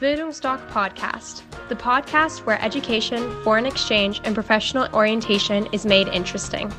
[0.00, 6.72] Bildungsdoc Podcast, the podcast where education, foreign exchange, and professional orientation is made interesting.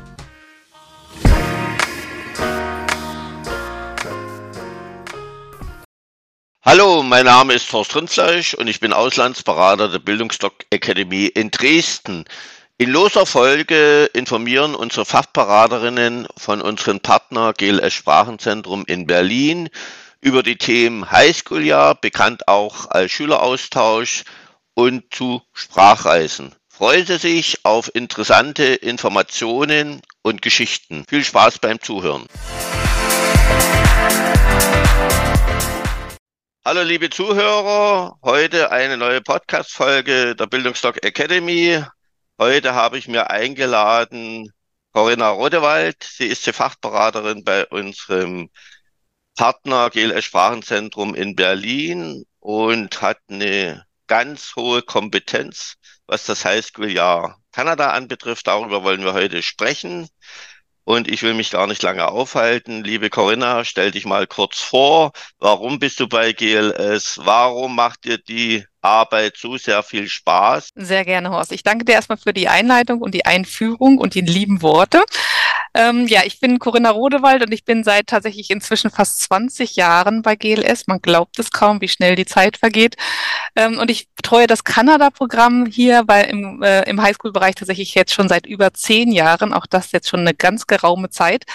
[6.61, 12.23] Hallo, mein Name ist Horst Rindfleisch und ich bin Auslandsberater der Bildungsdoc Academy in Dresden.
[12.77, 19.67] In loser Folge informieren unsere Fachberaterinnen von unserem Partner GLS Sprachenzentrum in Berlin
[20.21, 24.23] über die Themen Highschool-Jahr, bekannt auch als Schüleraustausch
[24.73, 26.53] und zu Sprachreisen.
[26.67, 31.05] Freuen Sie sich auf interessante Informationen und Geschichten.
[31.09, 32.25] Viel Spaß beim Zuhören.
[36.65, 41.83] Hallo liebe Zuhörer, heute eine neue Podcast-Folge der Bildungsdoc Academy.
[42.37, 44.51] Heute habe ich mir eingeladen
[44.93, 46.03] Corinna Rodewald.
[46.03, 48.49] Sie ist die Fachberaterin bei unserem
[49.39, 55.75] Partner GLS Sprachenzentrum in Berlin und hat eine ganz hohe Kompetenz,
[56.07, 58.47] was das Highschool-Jahr Kanada anbetrifft.
[58.47, 60.09] Darüber wollen wir heute sprechen.
[60.83, 62.83] Und ich will mich gar nicht lange aufhalten.
[62.83, 65.13] Liebe Corinna, stell dich mal kurz vor.
[65.37, 67.21] Warum bist du bei GLS?
[67.23, 70.71] Warum macht dir die Arbeit so sehr viel Spaß?
[70.75, 71.53] Sehr gerne, Horst.
[71.53, 75.01] Ich danke dir erstmal für die Einleitung und die Einführung und die lieben Worte.
[75.73, 80.21] Ähm, ja, ich bin Corinna Rodewald und ich bin seit tatsächlich inzwischen fast 20 Jahren
[80.21, 80.87] bei GLS.
[80.87, 82.95] Man glaubt es kaum, wie schnell die Zeit vergeht.
[83.55, 88.29] Ähm, und ich betreue das Kanada-Programm hier bei, im, äh, im Highschool-Bereich tatsächlich jetzt schon
[88.29, 89.53] seit über zehn Jahren.
[89.53, 91.45] Auch das jetzt schon eine ganz geraume Zeit.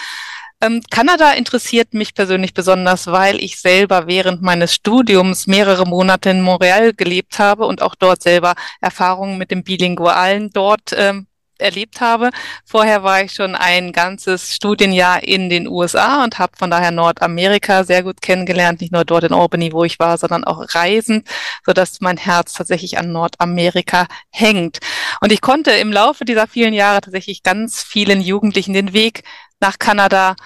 [0.60, 6.40] Ähm, Kanada interessiert mich persönlich besonders, weil ich selber während meines Studiums mehrere Monate in
[6.40, 11.26] Montreal gelebt habe und auch dort selber Erfahrungen mit dem Bilingualen dort ähm,
[11.64, 12.30] erlebt habe.
[12.64, 17.84] Vorher war ich schon ein ganzes Studienjahr in den USA und habe von daher Nordamerika
[17.84, 21.26] sehr gut kennengelernt, nicht nur dort in Albany, wo ich war, sondern auch reisend,
[21.66, 24.78] so dass mein Herz tatsächlich an Nordamerika hängt.
[25.20, 29.22] Und ich konnte im Laufe dieser vielen Jahre tatsächlich ganz vielen Jugendlichen den Weg
[29.60, 30.36] nach Kanada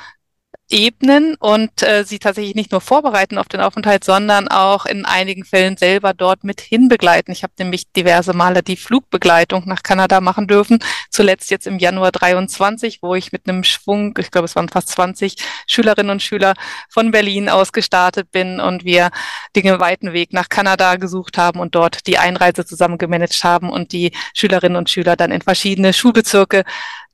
[0.71, 5.45] ebnen und äh, sie tatsächlich nicht nur vorbereiten auf den Aufenthalt, sondern auch in einigen
[5.45, 7.33] Fällen selber dort mit hinbegleiten.
[7.33, 10.79] Ich habe nämlich diverse Male die Flugbegleitung nach Kanada machen dürfen.
[11.11, 14.89] Zuletzt jetzt im Januar 23, wo ich mit einem Schwung, ich glaube es waren fast
[14.91, 15.37] 20
[15.67, 16.55] Schülerinnen und Schüler
[16.91, 19.11] von Berlin aus gestartet bin und wir
[19.57, 23.93] den weiten Weg nach Kanada gesucht haben und dort die Einreise zusammen gemanagt haben und
[23.93, 26.65] die Schülerinnen und Schüler dann in verschiedene Schulbezirke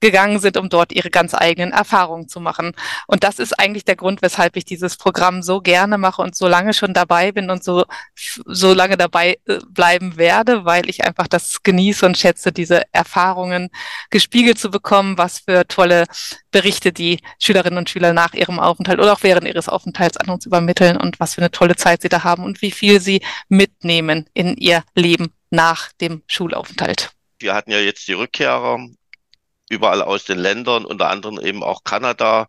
[0.04, 2.72] gegangen sind, um dort ihre ganz eigenen Erfahrungen zu machen.
[3.06, 6.46] Und das ist eigentlich der Grund, weshalb ich dieses Programm so gerne mache und so
[6.46, 7.84] lange schon dabei bin und so,
[8.14, 13.70] so lange dabei äh, bleiben werde, weil ich einfach das genieße und schätze, diese Erfahrungen
[14.10, 16.04] gespiegelt zu bekommen, was für tolle
[16.50, 20.44] Berichte die Schülerinnen und Schüler nach ihrem Aufenthalt oder auch während ihres Aufenthalts an uns
[20.44, 24.28] übermitteln und was für eine tolle Zeit sie da haben und wie viel sie mitnehmen
[24.34, 27.12] in ihr Leben nach dem Schulaufenthalt.
[27.38, 28.78] Wir hatten ja jetzt die Rückkehrer
[29.68, 32.48] überall aus den Ländern, unter anderem eben auch Kanada.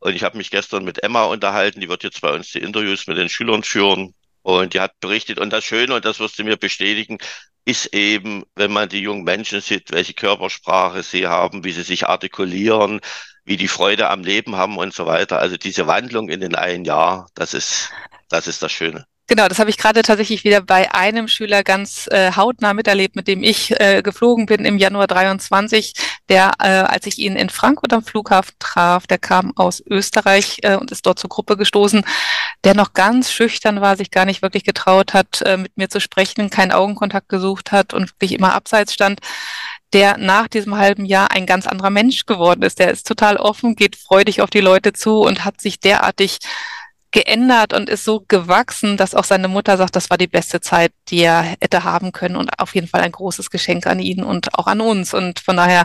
[0.00, 3.06] Und ich habe mich gestern mit Emma unterhalten, die wird jetzt bei uns die Interviews
[3.06, 4.14] mit den Schülern führen.
[4.42, 7.18] Und die hat berichtet, und das Schöne, und das wirst du mir bestätigen,
[7.64, 12.06] ist eben, wenn man die jungen Menschen sieht, welche Körpersprache sie haben, wie sie sich
[12.06, 13.00] artikulieren,
[13.44, 15.38] wie die Freude am Leben haben und so weiter.
[15.38, 17.90] Also diese Wandlung in den einen Jahr, das ist,
[18.28, 19.06] das ist das Schöne.
[19.30, 23.28] Genau, das habe ich gerade tatsächlich wieder bei einem Schüler ganz äh, hautnah miterlebt, mit
[23.28, 25.92] dem ich äh, geflogen bin im Januar 23,
[26.30, 30.76] der, äh, als ich ihn in Frankfurt am Flughafen traf, der kam aus Österreich äh,
[30.76, 32.04] und ist dort zur Gruppe gestoßen,
[32.64, 36.00] der noch ganz schüchtern war, sich gar nicht wirklich getraut hat, äh, mit mir zu
[36.00, 39.20] sprechen, keinen Augenkontakt gesucht hat und wirklich immer abseits stand
[39.94, 42.78] der nach diesem halben Jahr ein ganz anderer Mensch geworden ist.
[42.78, 46.40] Der ist total offen, geht freudig auf die Leute zu und hat sich derartig
[47.10, 50.92] geändert und ist so gewachsen, dass auch seine Mutter sagt, das war die beste Zeit,
[51.08, 54.54] die er hätte haben können und auf jeden Fall ein großes Geschenk an ihn und
[54.54, 55.14] auch an uns.
[55.14, 55.84] Und von daher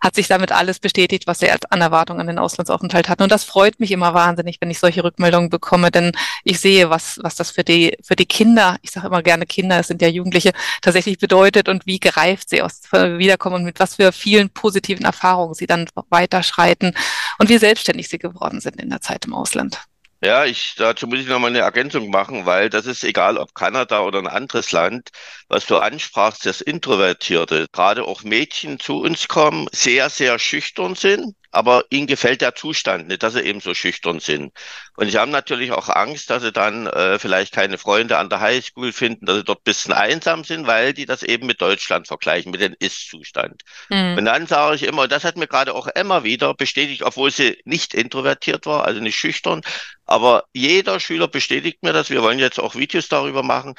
[0.00, 3.20] hat sich damit alles bestätigt, was er an Erwartung an den Auslandsaufenthalt hat.
[3.20, 6.12] Und das freut mich immer wahnsinnig, wenn ich solche Rückmeldungen bekomme, denn
[6.44, 9.78] ich sehe, was, was das für die, für die Kinder, ich sage immer gerne Kinder,
[9.80, 13.96] es sind ja Jugendliche, tatsächlich bedeutet und wie gereift sie aus wiederkommen und mit was
[13.96, 16.94] für vielen positiven Erfahrungen sie dann weiterschreiten
[17.38, 19.78] und wie selbstständig sie geworden sind in der Zeit im Ausland.
[20.24, 24.00] Ja, ich, dazu muss ich nochmal eine Ergänzung machen, weil das ist egal, ob Kanada
[24.00, 25.10] oder ein anderes Land,
[25.48, 31.34] was du ansprachst, das Introvertierte, gerade auch Mädchen zu uns kommen, sehr, sehr schüchtern sind
[31.54, 34.52] aber ihnen gefällt der Zustand nicht, dass sie eben so schüchtern sind.
[34.96, 38.40] Und sie haben natürlich auch Angst, dass sie dann äh, vielleicht keine Freunde an der
[38.40, 42.50] Highschool finden, dass sie dort bisschen einsam sind, weil die das eben mit Deutschland vergleichen,
[42.50, 43.62] mit dem Ist-Zustand.
[43.88, 44.18] Mhm.
[44.18, 47.58] Und dann sage ich immer, das hat mir gerade auch Emma wieder bestätigt, obwohl sie
[47.64, 49.62] nicht introvertiert war, also nicht schüchtern,
[50.06, 53.74] aber jeder Schüler bestätigt mir das, wir wollen jetzt auch Videos darüber machen,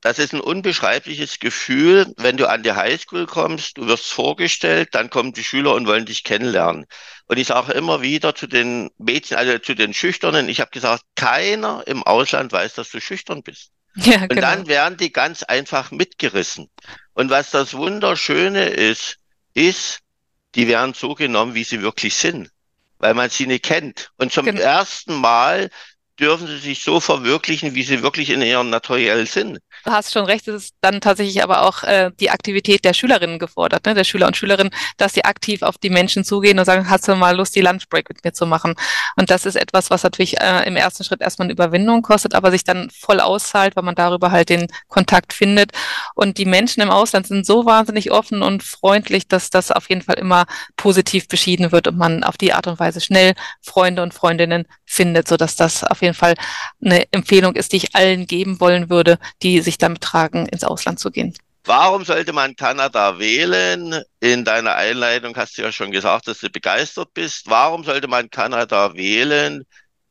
[0.00, 5.10] das ist ein unbeschreibliches Gefühl, wenn du an die Highschool kommst, du wirst vorgestellt, dann
[5.10, 6.86] kommen die Schüler und wollen dich kennenlernen.
[7.26, 11.02] Und ich sage immer wieder zu den Mädchen, also zu den Schüchternen, ich habe gesagt,
[11.16, 13.72] keiner im Ausland weiß, dass du schüchtern bist.
[13.96, 14.40] Ja, und genau.
[14.42, 16.70] dann werden die ganz einfach mitgerissen.
[17.14, 19.16] Und was das Wunderschöne ist,
[19.54, 19.98] ist,
[20.54, 22.50] die werden so genommen, wie sie wirklich sind,
[22.98, 24.10] weil man sie nicht kennt.
[24.16, 24.60] Und zum genau.
[24.60, 25.70] ersten Mal
[26.20, 29.58] dürfen sie sich so verwirklichen, wie sie wirklich in ihrem Naturell sind.
[29.84, 33.38] Du hast schon recht, es ist dann tatsächlich aber auch äh, die Aktivität der Schülerinnen
[33.38, 33.94] gefordert, ne?
[33.94, 37.14] der Schüler und Schülerinnen, dass sie aktiv auf die Menschen zugehen und sagen, hast du
[37.14, 38.74] mal Lust, die Lunchbreak mit mir zu machen?
[39.16, 42.50] Und das ist etwas, was natürlich äh, im ersten Schritt erstmal eine Überwindung kostet, aber
[42.50, 45.72] sich dann voll auszahlt, weil man darüber halt den Kontakt findet.
[46.14, 50.02] Und die Menschen im Ausland sind so wahnsinnig offen und freundlich, dass das auf jeden
[50.02, 54.14] Fall immer positiv beschieden wird und man auf die Art und Weise schnell Freunde und
[54.14, 56.34] Freundinnen findet, sodass das auf jeden Fall
[56.84, 60.98] eine Empfehlung ist, die ich allen geben wollen würde, die sich damit tragen, ins Ausland
[60.98, 61.34] zu gehen.
[61.64, 64.02] Warum sollte man Kanada wählen?
[64.20, 67.42] In deiner Einleitung hast du ja schon gesagt, dass du begeistert bist.
[67.46, 69.64] Warum sollte man Kanada wählen?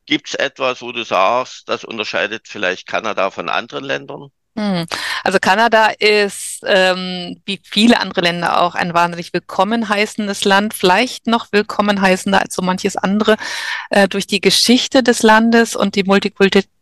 [0.06, 4.28] Gibt es etwas, wo du sagst, das unterscheidet vielleicht Kanada von anderen Ländern?
[4.58, 4.86] Hm.
[5.22, 11.28] Also Kanada ist ähm, wie viele andere Länder auch ein wahnsinnig willkommen heißendes Land, vielleicht
[11.28, 13.36] noch willkommen heißender als so manches andere
[13.90, 16.08] äh, durch die Geschichte des Landes und die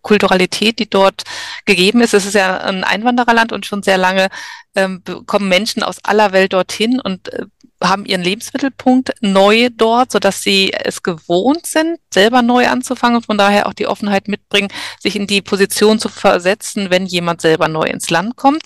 [0.06, 1.22] Multikulturalität, die dort
[1.64, 2.14] gegeben ist.
[2.14, 4.28] Es ist ja ein Einwandererland und schon sehr lange
[4.74, 7.46] ähm, kommen Menschen aus aller Welt dorthin und äh,
[7.82, 13.26] haben ihren Lebensmittelpunkt neu dort, so dass sie es gewohnt sind, selber neu anzufangen und
[13.26, 14.68] von daher auch die Offenheit mitbringen,
[14.98, 18.62] sich in die Position zu versetzen, wenn jemand selber neu ins Land kommt.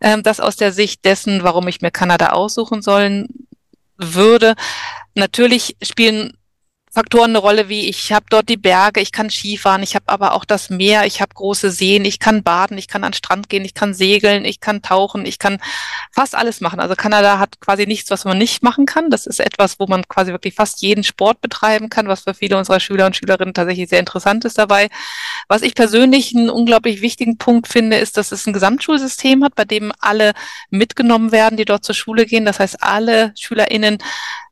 [0.00, 3.28] Ähm, das aus der Sicht dessen, warum ich mir Kanada aussuchen sollen
[3.96, 4.54] würde.
[5.14, 6.36] Natürlich spielen
[6.94, 10.34] Faktoren eine Rolle, wie ich habe dort die Berge, ich kann Skifahren, ich habe aber
[10.34, 13.48] auch das Meer, ich habe große Seen, ich kann baden, ich kann an den Strand
[13.48, 15.58] gehen, ich kann segeln, ich kann tauchen, ich kann
[16.12, 16.80] fast alles machen.
[16.80, 19.08] Also Kanada hat quasi nichts, was man nicht machen kann.
[19.08, 22.58] Das ist etwas, wo man quasi wirklich fast jeden Sport betreiben kann, was für viele
[22.58, 24.90] unserer Schüler und Schülerinnen tatsächlich sehr interessant ist dabei.
[25.48, 29.64] Was ich persönlich einen unglaublich wichtigen Punkt finde, ist, dass es ein Gesamtschulsystem hat, bei
[29.64, 30.34] dem alle
[30.68, 32.44] mitgenommen werden, die dort zur Schule gehen.
[32.44, 33.96] Das heißt, alle SchülerInnen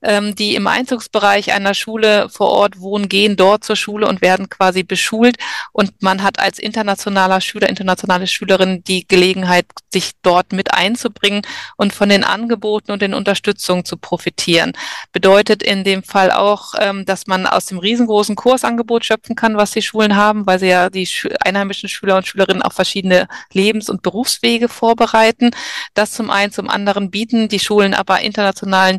[0.03, 4.49] ähm, die im Einzugsbereich einer Schule vor Ort wohnen, gehen dort zur Schule und werden
[4.49, 5.37] quasi beschult.
[5.73, 11.43] Und man hat als internationaler Schüler, internationale Schülerin die Gelegenheit, sich dort mit einzubringen
[11.77, 14.73] und von den Angeboten und den Unterstützungen zu profitieren.
[15.13, 19.73] Bedeutet in dem Fall auch, ähm, dass man aus dem riesengroßen Kursangebot schöpfen kann, was
[19.73, 21.09] die Schulen haben, weil sie ja die
[21.41, 25.51] einheimischen Schüler und Schülerinnen auf verschiedene Lebens- und Berufswege vorbereiten.
[25.95, 28.99] Das zum einen, zum anderen bieten die Schulen aber internationalen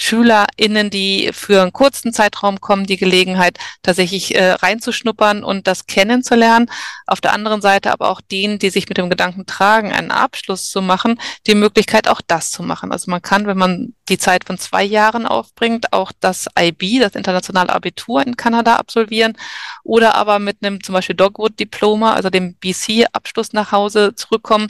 [0.00, 6.70] SchülerInnen, die für einen kurzen Zeitraum kommen, die Gelegenheit, tatsächlich äh, reinzuschnuppern und das kennenzulernen.
[7.06, 10.70] Auf der anderen Seite aber auch denen, die sich mit dem Gedanken tragen, einen Abschluss
[10.70, 12.92] zu machen, die Möglichkeit, auch das zu machen.
[12.92, 17.14] Also man kann, wenn man die Zeit von zwei Jahren aufbringt, auch das IB, das
[17.14, 19.36] internationale Abitur in Kanada absolvieren
[19.84, 24.68] oder aber mit einem zum Beispiel Dogwood-Diploma, also dem BC-Abschluss nach Hause zurückkommen,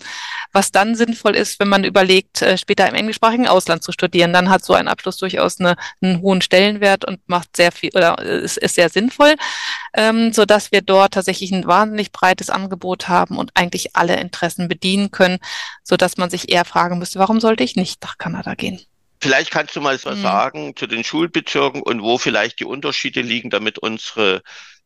[0.53, 4.33] was dann sinnvoll ist, wenn man überlegt, äh, später im englischsprachigen Ausland zu studieren.
[4.33, 8.19] Dann hat so ein Abschluss durchaus eine, einen hohen Stellenwert und macht sehr viel oder
[8.21, 9.35] ist, ist sehr sinnvoll,
[9.95, 14.69] ähm, so dass wir dort tatsächlich ein wahnsinnig breites Angebot haben und eigentlich alle Interessen
[14.69, 15.39] bedienen können,
[15.83, 18.81] so dass man sich eher fragen müsste, warum sollte ich nicht nach Kanada gehen?
[19.21, 20.23] Vielleicht kannst du mal was mhm.
[20.23, 24.43] sagen zu den Schulbezirken und wo vielleicht die Unterschiede liegen, damit unsere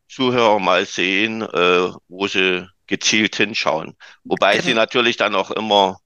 [0.09, 3.97] Zuhörer mal sehen, äh, wo sie gezielt hinschauen.
[4.25, 4.65] Wobei genau.
[4.65, 5.99] sie natürlich dann auch immer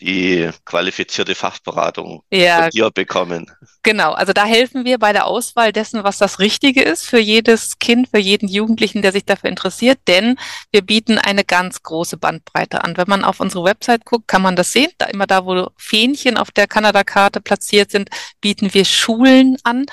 [0.00, 3.50] die qualifizierte Fachberatung ja, von dir bekommen.
[3.82, 7.78] Genau, also da helfen wir bei der Auswahl dessen, was das Richtige ist für jedes
[7.78, 10.36] Kind, für jeden Jugendlichen, der sich dafür interessiert, denn
[10.70, 12.96] wir bieten eine ganz große Bandbreite an.
[12.96, 14.90] Wenn man auf unsere Website guckt, kann man das sehen.
[14.98, 19.86] Da immer da, wo Fähnchen auf der Kanada-Karte platziert sind, bieten wir Schulen an.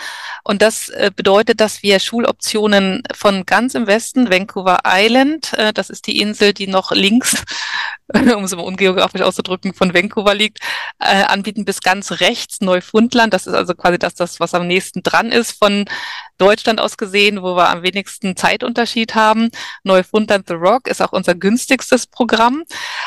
[0.43, 5.89] Und das äh, bedeutet, dass wir Schuloptionen von ganz im Westen, Vancouver Island, äh, das
[5.89, 7.43] ist die Insel, die noch links,
[8.13, 10.59] um es mal ungeografisch auszudrücken, von Vancouver liegt,
[10.99, 13.33] äh, anbieten bis ganz rechts Neufundland.
[13.33, 15.85] Das ist also quasi das, das, was am nächsten dran ist von
[16.37, 19.49] Deutschland aus gesehen, wo wir am wenigsten Zeitunterschied haben.
[19.83, 22.63] Neufundland The Rock ist auch unser günstigstes Programm,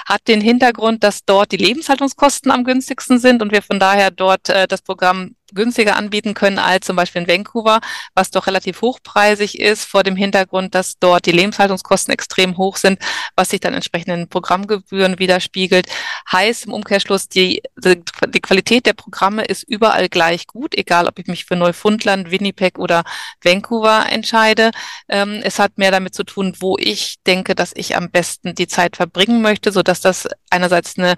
[0.07, 4.49] hat den Hintergrund, dass dort die Lebenshaltungskosten am günstigsten sind und wir von daher dort
[4.49, 7.81] äh, das Programm günstiger anbieten können als zum Beispiel in Vancouver,
[8.14, 12.99] was doch relativ hochpreisig ist, vor dem Hintergrund, dass dort die Lebenshaltungskosten extrem hoch sind,
[13.37, 15.87] was sich dann entsprechend in Programmgebühren widerspiegelt.
[16.31, 21.26] Heißt im Umkehrschluss, die, die Qualität der Programme ist überall gleich gut, egal ob ich
[21.26, 23.05] mich für Neufundland, Winnipeg oder
[23.43, 24.71] Vancouver entscheide.
[25.09, 28.69] Ähm, es hat mehr damit zu tun, wo ich denke, dass ich am besten die
[28.69, 31.14] Zeit verbringen möchte, so dass das einerseits eine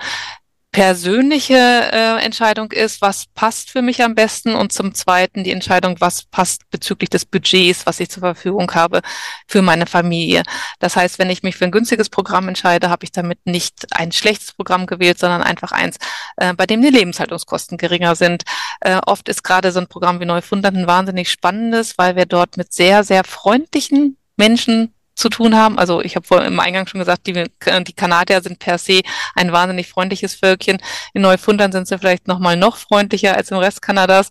[0.73, 5.97] persönliche äh, Entscheidung ist, was passt für mich am besten und zum Zweiten die Entscheidung,
[5.99, 9.01] was passt bezüglich des Budgets, was ich zur Verfügung habe
[9.49, 10.45] für meine Familie.
[10.79, 14.13] Das heißt, wenn ich mich für ein günstiges Programm entscheide, habe ich damit nicht ein
[14.13, 15.97] schlechtes Programm gewählt, sondern einfach eins,
[16.37, 18.45] äh, bei dem die Lebenshaltungskosten geringer sind.
[18.81, 22.57] Äh, oft ist gerade so ein Programm wie Neufundland ein wahnsinnig spannendes, weil wir dort
[22.57, 25.79] mit sehr, sehr freundlichen Menschen zu tun haben.
[25.79, 29.03] Also ich habe vorhin im Eingang schon gesagt, die, die Kanadier sind per se
[29.35, 30.79] ein wahnsinnig freundliches Völkchen.
[31.13, 34.31] In Neufundland sind sie vielleicht noch mal noch freundlicher als im Rest Kanadas.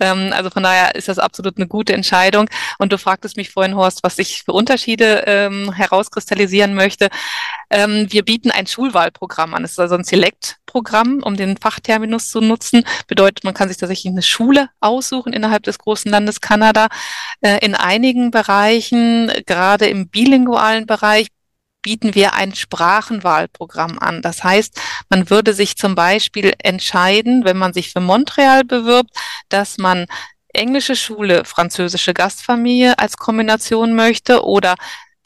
[0.00, 2.48] Ähm, also von daher ist das absolut eine gute Entscheidung.
[2.78, 7.08] Und du fragtest mich vorhin, Horst, was ich für Unterschiede ähm, herauskristallisieren möchte.
[7.70, 9.64] Ähm, wir bieten ein Schulwahlprogramm an.
[9.64, 12.84] Es ist also ein Select-Programm, um den Fachterminus zu nutzen.
[13.06, 16.88] Bedeutet, man kann sich tatsächlich eine Schule aussuchen innerhalb des großen Landes Kanada.
[17.40, 21.28] Äh, in einigen Bereichen, gerade im bilingualen Bereich,
[21.82, 24.22] bieten wir ein Sprachenwahlprogramm an.
[24.22, 29.10] Das heißt, man würde sich zum Beispiel entscheiden, wenn man sich für Montreal bewirbt,
[29.48, 30.06] dass man
[30.52, 34.74] englische Schule, französische Gastfamilie als Kombination möchte oder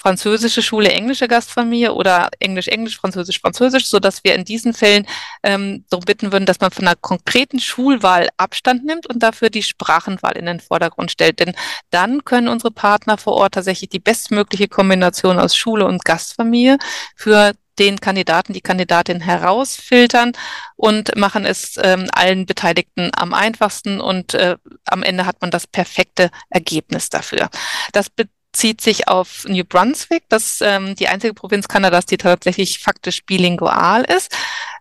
[0.05, 5.07] französische Schule, englische Gastfamilie oder Englisch, Englisch, Französisch, Französisch, so dass wir in diesen Fällen
[5.43, 9.63] ähm, darum bitten würden, dass man von einer konkreten Schulwahl Abstand nimmt und dafür die
[9.63, 11.41] Sprachenwahl in den Vordergrund stellt.
[11.41, 11.55] Denn
[11.89, 16.77] dann können unsere Partner vor Ort tatsächlich die bestmögliche Kombination aus Schule und Gastfamilie
[17.17, 20.33] für den Kandidaten, die Kandidatin herausfiltern
[20.77, 25.67] und machen es ähm, allen Beteiligten am einfachsten und äh, am Ende hat man das
[25.67, 27.49] perfekte Ergebnis dafür.
[27.93, 28.11] Das
[28.55, 34.05] bezieht sich auf New Brunswick, das ähm, die einzige Provinz Kanadas, die tatsächlich faktisch bilingual
[34.05, 34.33] ist.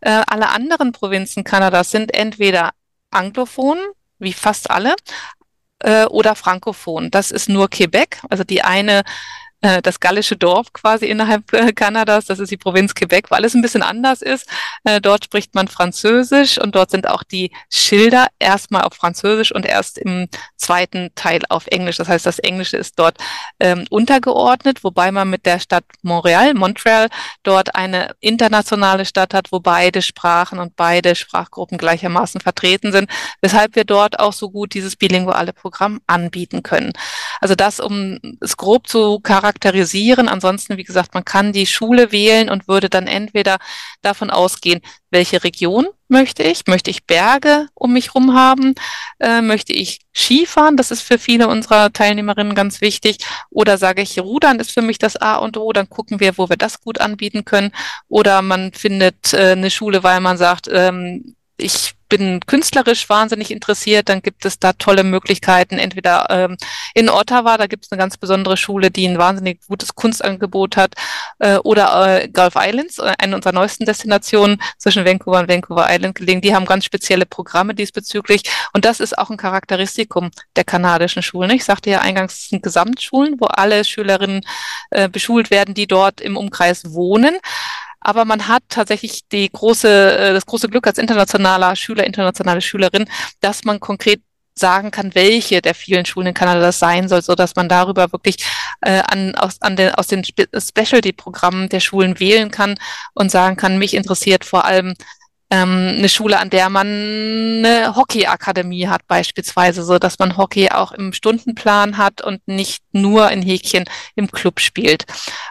[0.01, 2.73] Äh, alle anderen Provinzen Kanadas sind entweder
[3.09, 3.79] anglophon,
[4.19, 4.93] wie fast alle,
[5.79, 7.09] äh, oder frankophon.
[7.09, 9.01] Das ist nur Quebec, also die eine
[9.63, 12.25] äh, das gallische Dorf quasi innerhalb äh, Kanadas.
[12.25, 14.47] Das ist die Provinz Quebec, wo alles ein bisschen anders ist.
[14.83, 19.65] Äh, dort spricht man Französisch und dort sind auch die Schilder erstmal auf Französisch und
[19.65, 20.27] erst im
[20.57, 21.95] zweiten Teil auf Englisch.
[21.95, 23.17] Das heißt, das Englische ist dort
[23.59, 27.07] ähm, untergeordnet, wobei man mit der Stadt Montreal, Montreal,
[27.43, 33.09] dort eine internationale Stadt hat, wo beide Sprachen und beide Sprachgruppen gleichermaßen vertreten sind,
[33.41, 36.91] weshalb wir dort auch so gut dieses bilinguale Programm anbieten können.
[37.39, 40.27] Also das, um es grob zu charakterisieren, charakterisieren.
[40.27, 43.57] Ansonsten, wie gesagt, man kann die Schule wählen und würde dann entweder
[44.01, 46.65] davon ausgehen, welche Region möchte ich?
[46.67, 48.75] Möchte ich Berge um mich rum haben?
[49.19, 50.77] Äh, möchte ich Skifahren?
[50.77, 53.17] Das ist für viele unserer Teilnehmerinnen ganz wichtig.
[53.49, 56.49] Oder sage ich, Rudern ist für mich das A und O, dann gucken wir, wo
[56.49, 57.71] wir das gut anbieten können.
[58.07, 64.07] Oder man findet äh, eine Schule, weil man sagt, ähm, ich bin künstlerisch wahnsinnig interessiert,
[64.07, 65.79] dann gibt es da tolle Möglichkeiten.
[65.79, 66.57] Entweder ähm,
[66.93, 70.93] in Ottawa, da gibt es eine ganz besondere Schule, die ein wahnsinnig gutes Kunstangebot hat,
[71.39, 76.13] äh, oder äh, Gulf Islands, äh, eine unserer neuesten Destinationen zwischen Vancouver und Vancouver Island
[76.13, 76.41] gelegen.
[76.41, 78.43] Die haben ganz spezielle Programme diesbezüglich.
[78.73, 81.49] Und das ist auch ein Charakteristikum der kanadischen Schulen.
[81.49, 84.45] Ich sagte ja eingangs, es sind Gesamtschulen, wo alle Schülerinnen
[84.91, 87.37] äh, beschult werden, die dort im Umkreis wohnen.
[88.03, 93.05] Aber man hat tatsächlich die große, äh, das große Glück als internationaler Schüler, internationale Schülerin,
[93.39, 94.21] dass man konkret
[94.55, 98.11] sagen kann, welche der vielen Schulen in Kanada das sein soll, so dass man darüber
[98.11, 98.37] wirklich
[98.81, 102.75] äh, an, aus, an den, aus den Specialty-Programmen der Schulen wählen kann
[103.15, 104.93] und sagen kann, mich interessiert vor allem
[105.53, 110.91] ähm, eine Schule, an der man eine Hockeyakademie hat beispielsweise, so dass man Hockey auch
[110.91, 115.05] im Stundenplan hat und nicht nur in Häkchen im Club spielt.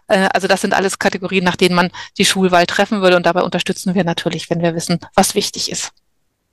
[0.09, 3.43] Äh, also das sind alles Kategorien, nach denen man die Schulwahl treffen würde und dabei
[3.43, 5.93] unterstützen wir natürlich, wenn wir wissen, was wichtig ist.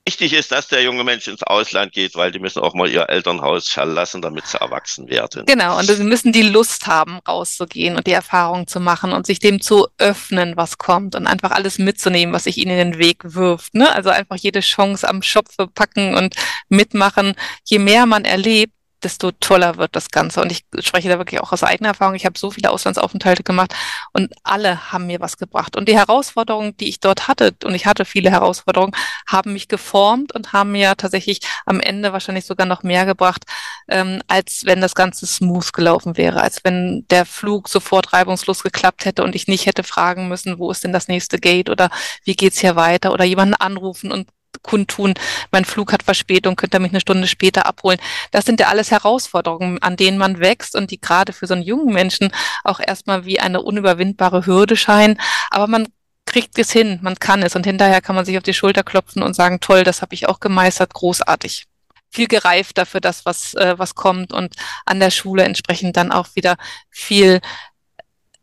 [0.10, 3.08] Wichtig ist, dass der junge Mensch ins Ausland geht, weil die müssen auch mal ihr
[3.10, 5.46] Elternhaus verlassen, damit sie erwachsen werden.
[5.46, 9.38] Genau, und sie müssen die Lust haben, rauszugehen und die Erfahrung zu machen und sich
[9.38, 13.20] dem zu öffnen, was kommt und einfach alles mitzunehmen, was sich ihnen in den Weg
[13.24, 13.75] wirft.
[13.75, 13.94] Ne?
[13.94, 16.34] Also einfach jede Chance am Schopfe packen und
[16.70, 17.36] mitmachen.
[17.66, 20.41] Je mehr man erlebt, desto toller wird das Ganze.
[20.41, 22.15] Und ich spreche da wirklich auch aus eigener Erfahrung.
[22.15, 23.74] Ich habe so viele Auslandsaufenthalte gemacht
[24.13, 25.75] und alle haben mir was gebracht.
[25.75, 28.94] Und die Herausforderungen, die ich dort hatte, und ich hatte viele Herausforderungen,
[29.27, 33.46] haben mich geformt und haben mir tatsächlich am Ende wahrscheinlich sogar noch mehr gebracht,
[33.88, 39.06] ähm, als wenn das Ganze smooth gelaufen wäre, als wenn der Flug sofort reibungslos geklappt
[39.06, 41.89] hätte und ich nicht hätte fragen müssen, wo ist denn das nächste Gate oder
[42.24, 44.27] wie geht's hier weiter oder jemanden anrufen und
[44.62, 45.13] kundtun,
[45.51, 48.00] mein Flug hat Verspätung, könnt ihr mich eine Stunde später abholen.
[48.32, 51.63] Das sind ja alles Herausforderungen, an denen man wächst und die gerade für so einen
[51.63, 52.32] jungen Menschen
[52.63, 55.20] auch erstmal wie eine unüberwindbare Hürde scheinen.
[55.50, 55.88] Aber man
[56.30, 59.24] kriegt es hin, man kann es und hinterher kann man sich auf die Schulter klopfen
[59.24, 61.66] und sagen, toll, das habe ich auch gemeistert, großartig.
[62.12, 66.28] Viel gereifter für das, was, äh, was kommt und an der Schule entsprechend dann auch
[66.36, 66.56] wieder
[66.89, 67.39] viel,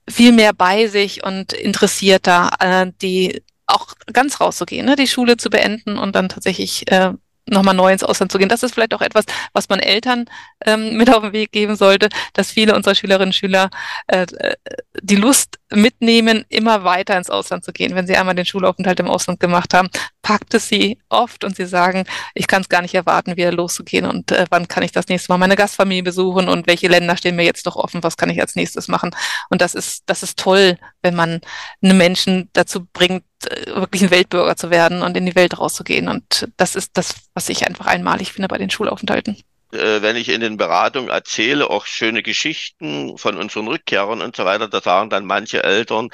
[0.09, 4.97] viel mehr bei sich und interessierter, äh, die auch ganz rauszugehen, ne?
[4.97, 7.13] die Schule zu beenden und dann tatsächlich äh,
[7.49, 8.49] nochmal neu ins Ausland zu gehen.
[8.49, 10.27] Das ist vielleicht auch etwas, was man Eltern
[10.65, 13.71] ähm, mit auf den Weg geben sollte, dass viele unserer Schülerinnen und Schüler
[14.09, 14.55] äh, äh,
[15.01, 17.95] die Lust mitnehmen, immer weiter ins Ausland zu gehen.
[17.95, 19.89] Wenn sie einmal den Schulaufenthalt im Ausland gemacht haben,
[20.23, 22.05] packt es sie oft und sie sagen,
[22.35, 25.33] ich kann es gar nicht erwarten, wieder loszugehen und äh, wann kann ich das nächste
[25.33, 28.41] Mal meine Gastfamilie besuchen und welche Länder stehen mir jetzt noch offen, was kann ich
[28.41, 29.11] als nächstes machen.
[29.51, 31.41] Und das ist, das ist toll, wenn man
[31.83, 33.25] einen Menschen dazu bringt,
[33.67, 36.09] wirklich ein Weltbürger zu werden und in die Welt rauszugehen.
[36.09, 39.37] Und das ist das, was ich einfach einmalig finde bei den Schulaufenthalten
[39.73, 44.45] äh, wenn ich in den Beratungen erzähle, auch schöne Geschichten von unseren Rückkehrern und so
[44.45, 46.09] weiter, da sagen dann manche Eltern,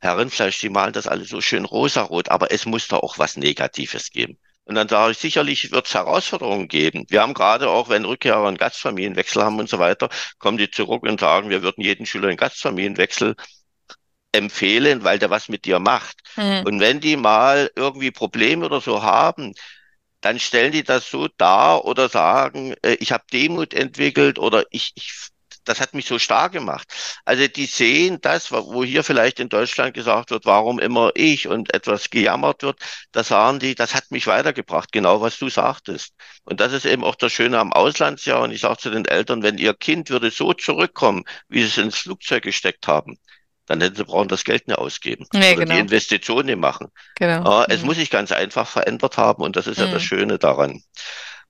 [0.00, 3.36] Herr Rindfleisch, Sie malen das alles so schön rosarot, aber es muss da auch was
[3.36, 4.38] Negatives geben.
[4.64, 7.04] Und dann sage ich, sicherlich wird es Herausforderungen geben.
[7.08, 11.02] Wir haben gerade auch, wenn Rückkehrer einen Gastfamilienwechsel haben und so weiter, kommen die zurück
[11.02, 13.34] und sagen, wir würden jeden Schüler einen Gastfamilienwechsel
[14.32, 16.20] empfehlen, weil der was mit dir macht.
[16.36, 16.62] Mhm.
[16.64, 19.54] Und wenn die mal irgendwie Probleme oder so haben,
[20.22, 24.92] dann stellen die das so dar oder sagen, äh, ich habe Demut entwickelt oder ich,
[24.94, 25.28] ich,
[25.64, 26.88] das hat mich so stark gemacht.
[27.24, 31.74] Also die sehen das, wo hier vielleicht in Deutschland gesagt wird, warum immer ich und
[31.74, 32.78] etwas gejammert wird,
[33.12, 36.14] da sagen die, das hat mich weitergebracht, genau was du sagtest.
[36.44, 38.42] Und das ist eben auch das Schöne am Auslandsjahr.
[38.42, 41.78] Und ich sage zu den Eltern, wenn ihr Kind würde so zurückkommen, wie sie es
[41.78, 43.18] ins Flugzeug gesteckt haben,
[43.66, 45.74] dann hätten sie brauchen das Geld nicht ausgeben nee, oder genau.
[45.74, 46.88] die Investitionen nicht machen.
[47.16, 47.44] Genau.
[47.44, 47.86] Ja, es mhm.
[47.86, 49.86] muss sich ganz einfach verändert haben und das ist mhm.
[49.86, 50.06] ja das mhm.
[50.06, 50.82] Schöne daran.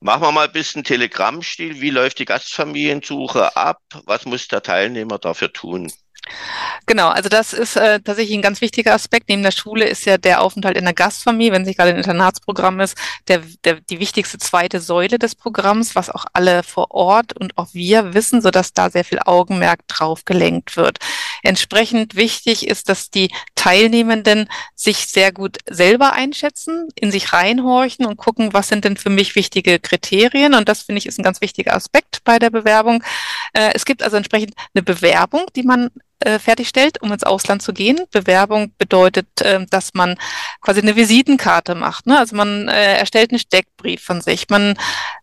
[0.00, 1.80] Machen wir mal ein bisschen Telegrammstil.
[1.80, 3.78] Wie läuft die Gastfamiliensuche ab?
[4.04, 5.92] Was muss der Teilnehmer dafür tun?
[6.86, 9.28] Genau, also das ist äh, tatsächlich ein ganz wichtiger Aspekt.
[9.28, 12.80] Neben der Schule ist ja der Aufenthalt in der Gastfamilie, wenn sich gerade ein Internatsprogramm
[12.80, 12.96] ist,
[13.28, 17.68] der, der, die wichtigste zweite Säule des Programms, was auch alle vor Ort und auch
[17.72, 20.98] wir wissen, sodass da sehr viel Augenmerk drauf gelenkt wird.
[21.42, 28.16] Entsprechend wichtig ist, dass die Teilnehmenden sich sehr gut selber einschätzen, in sich reinhorchen und
[28.16, 30.54] gucken, was sind denn für mich wichtige Kriterien.
[30.54, 33.02] Und das finde ich ist ein ganz wichtiger Aspekt bei der Bewerbung.
[33.52, 35.90] Äh, es gibt also entsprechend eine Bewerbung, die man
[36.24, 38.00] äh, fertigstellt, um ins Ausland zu gehen.
[38.10, 40.16] Bewerbung bedeutet, äh, dass man
[40.60, 42.06] quasi eine Visitenkarte macht.
[42.06, 42.18] Ne?
[42.18, 44.48] Also man äh, erstellt einen Steckbrief von sich.
[44.48, 44.76] Man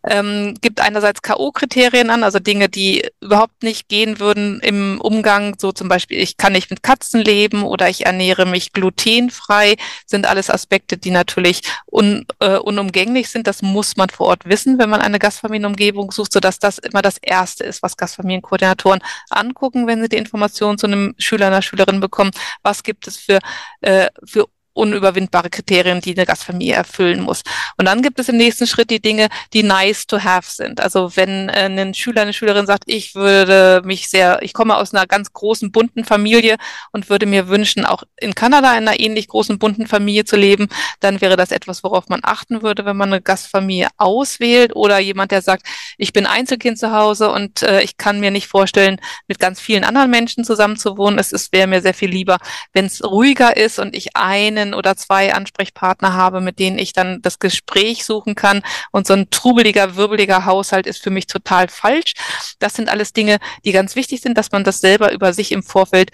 [0.08, 5.72] ähm, gibt einerseits K.O.-Kriterien an, also Dinge, die überhaupt nicht gehen würden im Umgang, so
[5.72, 10.50] zum Beispiel, ich kann nicht mit Katzen leben oder ich ernähre mich glutenfrei, sind alles
[10.50, 13.48] Aspekte, die natürlich un, äh, unumgänglich sind.
[13.48, 17.18] Das muss man vor Ort wissen, wenn man eine Gastfamilienumgebung sucht, sodass das immer das
[17.18, 22.32] Erste ist, was Gastfamilienkoordinatoren angucken, wenn sie die Informationen zu einem Schüler, einer Schülerin bekommen,
[22.64, 23.40] was gibt es für,
[23.82, 24.48] äh, für
[24.80, 27.44] unüberwindbare Kriterien, die eine Gastfamilie erfüllen muss.
[27.78, 30.82] Und dann gibt es im nächsten Schritt die Dinge, die nice to have sind.
[30.82, 34.94] Also wenn äh, ein Schüler, eine Schülerin sagt, ich würde mich sehr, ich komme aus
[34.94, 36.58] einer ganz großen, bunten Familie
[36.92, 40.70] und würde mir wünschen, auch in Kanada in einer ähnlich großen, bunten Familie zu leben,
[41.00, 45.32] dann wäre das etwas, worauf man achten würde, wenn man eine Gastfamilie auswählt oder jemand,
[45.32, 45.66] der sagt,
[45.98, 49.84] ich bin Einzelkind zu Hause und äh, ich kann mir nicht vorstellen, mit ganz vielen
[49.84, 51.20] anderen Menschen zusammen zu wohnen.
[51.20, 52.38] Es wäre mir sehr viel lieber,
[52.74, 56.94] wenn es ruhiger ist und ich einen einen oder zwei Ansprechpartner habe, mit denen ich
[56.94, 58.62] dann das Gespräch suchen kann.
[58.92, 62.14] Und so ein trubeliger, wirbeliger Haushalt ist für mich total falsch.
[62.60, 65.64] Das sind alles Dinge, die ganz wichtig sind, dass man das selber über sich im
[65.64, 66.12] Vorfeld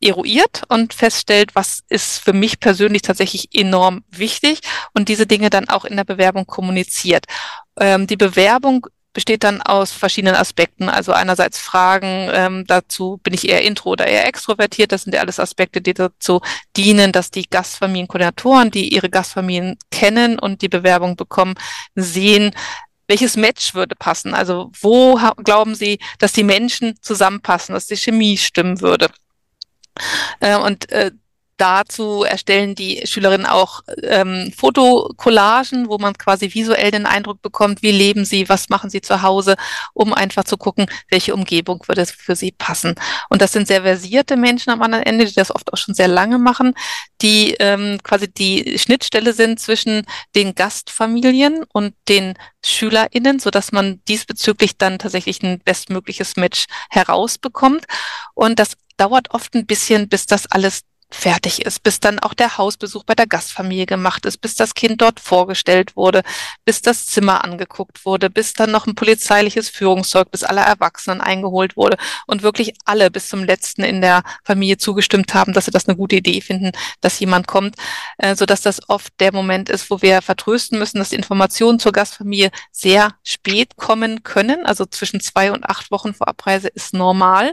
[0.00, 4.58] eruiert und feststellt, was ist für mich persönlich tatsächlich enorm wichtig
[4.94, 7.26] und diese Dinge dann auch in der Bewerbung kommuniziert.
[7.78, 10.88] Ähm, die Bewerbung besteht dann aus verschiedenen Aspekten.
[10.88, 14.92] Also einerseits Fragen ähm, dazu, bin ich eher intro oder eher extrovertiert.
[14.92, 16.40] Das sind ja alles Aspekte, die dazu
[16.76, 21.54] dienen, dass die Gastfamilienkoordinatoren, die ihre Gastfamilien kennen und die Bewerbung bekommen,
[21.94, 22.54] sehen,
[23.08, 24.32] welches Match würde passen?
[24.32, 29.08] Also wo glauben Sie, dass die Menschen zusammenpassen, dass die Chemie stimmen würde?
[30.40, 31.10] Äh, und äh,
[31.56, 37.92] dazu erstellen die Schülerinnen auch ähm, Fotokollagen, wo man quasi visuell den Eindruck bekommt, wie
[37.92, 39.56] leben sie, was machen sie zu Hause,
[39.94, 42.94] um einfach zu gucken, welche Umgebung würde für sie passen.
[43.28, 46.08] Und das sind sehr versierte Menschen am anderen Ende, die das oft auch schon sehr
[46.08, 46.74] lange machen,
[47.20, 52.34] die ähm, quasi die Schnittstelle sind zwischen den Gastfamilien und den
[52.64, 57.84] SchülerInnen, so dass man diesbezüglich dann tatsächlich ein bestmögliches Match herausbekommt.
[58.34, 62.58] Und das dauert oft ein bisschen, bis das alles fertig ist, bis dann auch der
[62.58, 66.22] Hausbesuch bei der Gastfamilie gemacht ist, bis das Kind dort vorgestellt wurde,
[66.64, 71.76] bis das Zimmer angeguckt wurde, bis dann noch ein polizeiliches Führungszeug, bis alle Erwachsenen eingeholt
[71.76, 71.96] wurde
[72.26, 75.96] und wirklich alle bis zum letzten in der Familie zugestimmt haben, dass sie das eine
[75.96, 77.76] gute Idee finden, dass jemand kommt,
[78.18, 81.78] äh, so dass das oft der Moment ist, wo wir vertrösten müssen, dass die Informationen
[81.78, 86.94] zur Gastfamilie sehr spät kommen können, also zwischen zwei und acht Wochen vor Abreise ist
[86.94, 87.52] normal.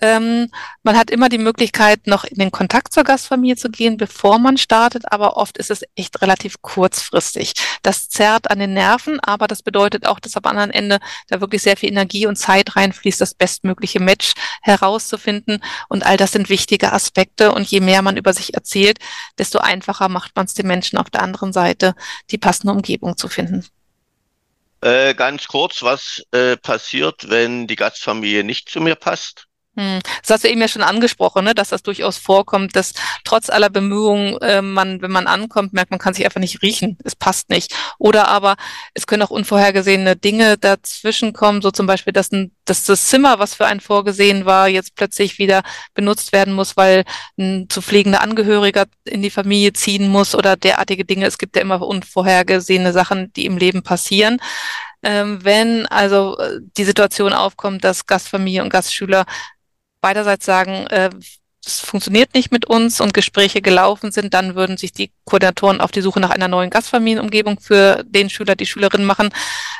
[0.00, 0.48] Ähm,
[0.82, 4.56] man hat immer die Möglichkeit, noch in den Kontakt zur Gastfamilie zu gehen, bevor man
[4.56, 7.52] startet, aber oft ist es echt relativ kurzfristig.
[7.82, 11.62] Das zerrt an den Nerven, aber das bedeutet auch, dass am anderen Ende da wirklich
[11.62, 15.62] sehr viel Energie und Zeit reinfließt, das bestmögliche Match herauszufinden.
[15.88, 17.52] Und all das sind wichtige Aspekte.
[17.52, 18.98] Und je mehr man über sich erzählt,
[19.38, 21.94] desto einfacher macht man es den Menschen auf der anderen Seite,
[22.30, 23.66] die passende Umgebung zu finden.
[24.80, 29.46] Äh, ganz kurz, was äh, passiert, wenn die Gastfamilie nicht zu mir passt?
[29.74, 30.00] Hm.
[30.20, 32.92] Das hast du eben ja schon angesprochen, ne, dass das durchaus vorkommt, dass
[33.24, 36.98] trotz aller Bemühungen äh, man, wenn man ankommt, merkt, man kann sich einfach nicht riechen,
[37.04, 37.74] es passt nicht.
[37.98, 38.56] Oder aber
[38.92, 43.38] es können auch unvorhergesehene Dinge dazwischen kommen, so zum Beispiel, dass, ein, dass das Zimmer,
[43.38, 45.62] was für einen vorgesehen war, jetzt plötzlich wieder
[45.94, 47.04] benutzt werden muss, weil
[47.38, 51.26] ein zu pflegender Angehöriger in die Familie ziehen muss oder derartige Dinge.
[51.26, 54.38] Es gibt ja immer unvorhergesehene Sachen, die im Leben passieren
[55.02, 59.24] ähm, wenn also äh, die Situation aufkommt, dass Gastfamilie und Gastschüler
[60.00, 61.10] beiderseits sagen, äh,
[61.64, 65.92] es funktioniert nicht mit uns und Gespräche gelaufen sind, dann würden sich die Koordinatoren auf
[65.92, 69.30] die Suche nach einer neuen Gastfamilienumgebung für den Schüler, die Schülerin machen.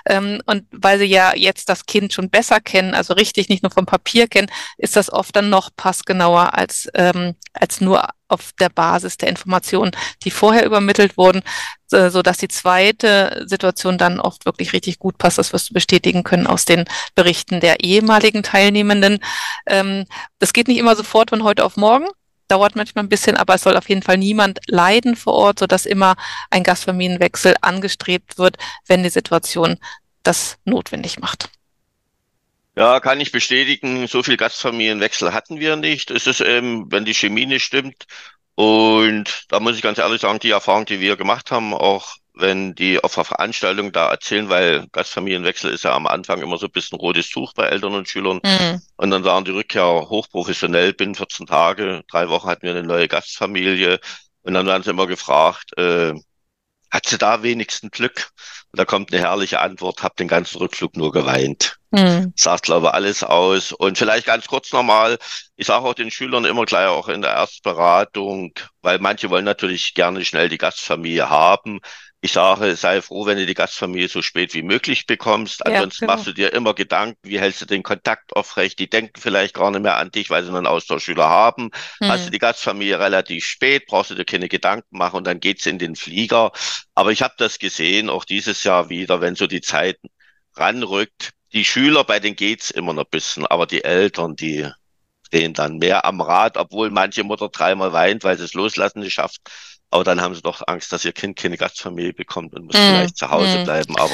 [0.06, 3.72] Ähm, und weil sie ja jetzt das Kind schon besser kennen, also richtig nicht nur
[3.72, 8.68] vom Papier kennen, ist das oft dann noch passgenauer als, ähm, als nur auf der
[8.68, 9.92] Basis der Informationen,
[10.22, 11.42] die vorher übermittelt wurden,
[11.88, 15.38] so dass die zweite Situation dann oft wirklich richtig gut passt.
[15.38, 19.18] Das wirst du bestätigen können aus den Berichten der ehemaligen Teilnehmenden.
[19.66, 20.06] Ähm,
[20.38, 22.06] das geht nicht immer sofort von heute auf morgen
[22.48, 25.66] dauert manchmal ein bisschen, aber es soll auf jeden Fall niemand leiden vor Ort, so
[25.66, 26.16] dass immer
[26.50, 29.78] ein Gastfamilienwechsel angestrebt wird, wenn die Situation
[30.22, 31.48] das notwendig macht.
[32.74, 36.10] Ja, kann ich bestätigen, so viel Gastfamilienwechsel hatten wir nicht.
[36.10, 38.06] Es ist eben, wenn die Chemie nicht stimmt.
[38.54, 42.74] Und da muss ich ganz ehrlich sagen, die Erfahrung, die wir gemacht haben, auch wenn
[42.74, 46.72] die auf der Veranstaltung da erzählen, weil Gastfamilienwechsel ist ja am Anfang immer so ein
[46.72, 48.40] bisschen rotes Tuch bei Eltern und Schülern.
[48.42, 48.80] Mhm.
[48.96, 53.08] Und dann sagen die Rückkehr hochprofessionell, binnen 14 Tage, drei Wochen hatten wir eine neue
[53.08, 54.00] Gastfamilie.
[54.42, 56.14] Und dann werden sie immer gefragt, äh,
[56.92, 58.28] hat sie da wenigstens Glück?
[58.70, 61.78] Und da kommt eine herrliche Antwort, hab den ganzen Rückflug nur geweint.
[61.90, 62.32] Mhm.
[62.36, 63.72] Sagt, glaube ich, alles aus.
[63.72, 65.18] Und vielleicht ganz kurz nochmal,
[65.56, 68.52] ich sage auch den Schülern immer gleich auch in der Erstberatung,
[68.82, 71.80] weil manche wollen natürlich gerne schnell die Gastfamilie haben.
[72.24, 75.66] Ich sage, sei froh, wenn du die Gastfamilie so spät wie möglich bekommst.
[75.66, 76.12] Ansonsten ja, genau.
[76.12, 78.78] machst du dir immer Gedanken, wie hältst du den Kontakt aufrecht?
[78.78, 81.70] Die denken vielleicht gar nicht mehr an dich, weil sie einen Austauschschüler haben.
[81.98, 82.08] Hm.
[82.08, 85.66] Hast du die Gastfamilie relativ spät, brauchst du dir keine Gedanken machen und dann geht's
[85.66, 86.52] in den Flieger.
[86.94, 89.98] Aber ich habe das gesehen, auch dieses Jahr wieder, wenn so die Zeit
[90.54, 91.32] ranrückt.
[91.52, 94.70] Die Schüler, bei denen geht's immer noch ein bisschen, aber die Eltern, die
[95.32, 99.14] drehen dann mehr am Rad, obwohl manche Mutter dreimal weint, weil sie es loslassen nicht
[99.14, 99.40] schafft.
[99.92, 102.78] Aber dann haben sie doch Angst, dass ihr Kind keine Gastfamilie bekommt und muss mm.
[102.78, 103.64] vielleicht zu Hause mm.
[103.64, 103.96] bleiben.
[103.98, 104.10] Aber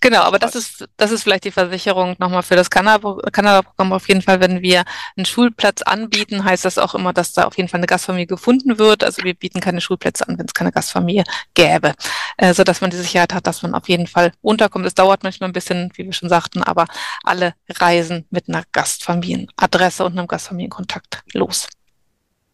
[0.00, 3.92] genau, aber das ist das ist vielleicht die Versicherung nochmal für das Kanada-Programm.
[3.92, 4.82] Auf jeden Fall, wenn wir
[5.16, 8.80] einen Schulplatz anbieten, heißt das auch immer, dass da auf jeden Fall eine Gastfamilie gefunden
[8.80, 9.04] wird.
[9.04, 11.22] Also wir bieten keine Schulplätze an, wenn es keine Gastfamilie
[11.54, 11.94] gäbe,
[12.36, 14.86] äh, so dass man die Sicherheit hat, dass man auf jeden Fall unterkommt.
[14.86, 16.86] Es dauert manchmal ein bisschen, wie wir schon sagten, aber
[17.22, 21.68] alle reisen mit einer Gastfamilienadresse und einem Gastfamilienkontakt los.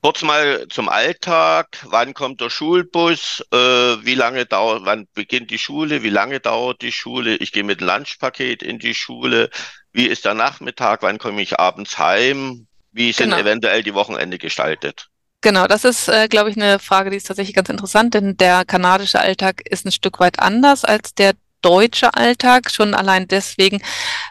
[0.01, 1.67] Kurz mal zum Alltag.
[1.85, 3.45] Wann kommt der Schulbus?
[3.53, 6.03] Äh, wie lange dauert, wann beginnt die Schule?
[6.05, 7.37] Wie lange dauert die Schule?
[7.37, 9.51] Ich gehe mit Lunchpaket in die Schule.
[9.93, 11.03] Wie ist der Nachmittag?
[11.03, 12.69] Wann komme ich abends heim?
[12.93, 13.41] Wie sind genau.
[13.41, 15.09] eventuell die Wochenende gestaltet?
[15.41, 18.65] Genau, das ist, äh, glaube ich, eine Frage, die ist tatsächlich ganz interessant, denn der
[18.65, 23.81] kanadische Alltag ist ein Stück weit anders als der deutsche Alltag, schon allein deswegen,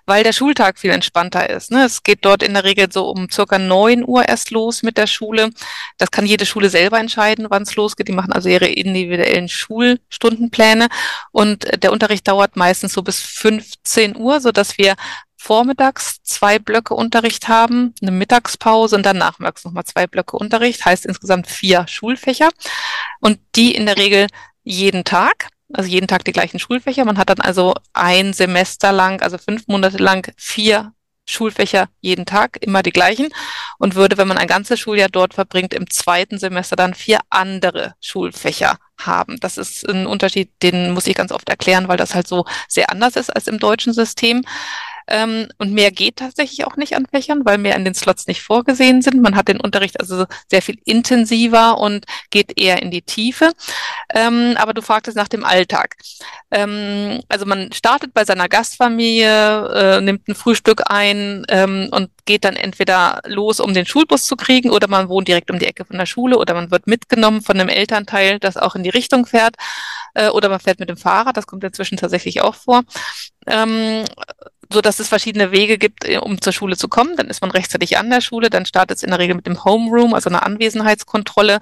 [0.05, 1.71] weil der Schultag viel entspannter ist.
[1.71, 1.85] Ne?
[1.85, 5.07] Es geht dort in der Regel so um circa neun Uhr erst los mit der
[5.07, 5.49] Schule.
[5.97, 8.07] Das kann jede Schule selber entscheiden, wann es losgeht.
[8.07, 10.87] Die machen also ihre individuellen Schulstundenpläne
[11.31, 14.95] und der Unterricht dauert meistens so bis 15 Uhr, so dass wir
[15.37, 21.05] vormittags zwei Blöcke Unterricht haben, eine Mittagspause und dann nachmittags nochmal zwei Blöcke Unterricht, heißt
[21.05, 22.49] insgesamt vier Schulfächer
[23.19, 24.27] und die in der Regel
[24.63, 27.05] jeden Tag also jeden Tag die gleichen Schulfächer.
[27.05, 30.93] Man hat dann also ein Semester lang, also fünf Monate lang vier
[31.29, 33.27] Schulfächer jeden Tag, immer die gleichen
[33.79, 37.95] und würde, wenn man ein ganzes Schuljahr dort verbringt, im zweiten Semester dann vier andere
[37.99, 39.37] Schulfächer haben.
[39.41, 42.89] Das ist ein Unterschied, den muss ich ganz oft erklären, weil das halt so sehr
[42.91, 44.43] anders ist als im deutschen System.
[45.07, 48.41] Ähm, und mehr geht tatsächlich auch nicht an Fächern, weil mehr in den Slots nicht
[48.41, 49.21] vorgesehen sind.
[49.21, 53.51] Man hat den Unterricht also sehr viel intensiver und geht eher in die Tiefe.
[54.13, 55.95] Ähm, aber du fragtest nach dem Alltag.
[56.51, 62.43] Ähm, also man startet bei seiner Gastfamilie, äh, nimmt ein Frühstück ein ähm, und geht
[62.43, 65.85] dann entweder los, um den Schulbus zu kriegen, oder man wohnt direkt um die Ecke
[65.85, 69.25] von der Schule, oder man wird mitgenommen von einem Elternteil, das auch in die Richtung
[69.25, 69.55] fährt,
[70.13, 71.37] äh, oder man fährt mit dem Fahrrad.
[71.37, 72.83] Das kommt inzwischen tatsächlich auch vor.
[73.47, 74.03] Ähm,
[74.71, 77.15] so dass es verschiedene Wege gibt, äh, um zur Schule zu kommen.
[77.15, 79.63] Dann ist man rechtzeitig an der Schule, dann startet es in der Regel mit dem
[79.63, 81.59] Homeroom, also einer Anwesenheitskontrolle,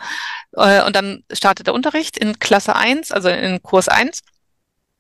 [0.54, 4.22] äh, und dann startet der Unterricht in Klasse 1, also in Kurs 1.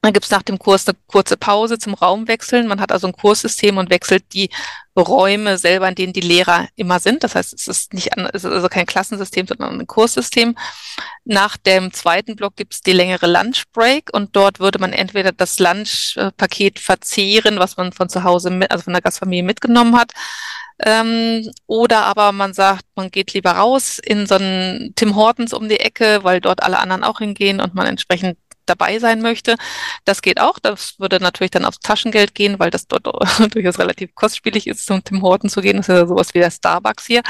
[0.05, 2.67] Dann gibt es nach dem Kurs eine kurze Pause zum Raumwechseln.
[2.67, 4.51] Man hat also ein Kurssystem und wechselt die
[4.95, 7.23] Räume selber, in denen die Lehrer immer sind.
[7.23, 10.55] Das heißt, es ist nicht es ist also kein Klassensystem, sondern ein Kurssystem.
[11.23, 15.57] Nach dem zweiten Block gibt es die längere Lunchbreak und dort würde man entweder das
[15.57, 20.11] Lunchpaket verzehren, was man von zu Hause, mit, also von der Gastfamilie mitgenommen hat,
[20.79, 25.69] ähm, oder aber man sagt, man geht lieber raus in so einen Tim Hortons um
[25.69, 29.55] die Ecke, weil dort alle anderen auch hingehen und man entsprechend dabei sein möchte.
[30.05, 30.59] Das geht auch.
[30.59, 33.05] Das würde natürlich dann aufs Taschengeld gehen, weil das dort
[33.53, 35.77] durchaus relativ kostspielig ist, zum Tim Horton zu gehen.
[35.77, 37.21] Das ist ja sowas wie der Starbucks hier.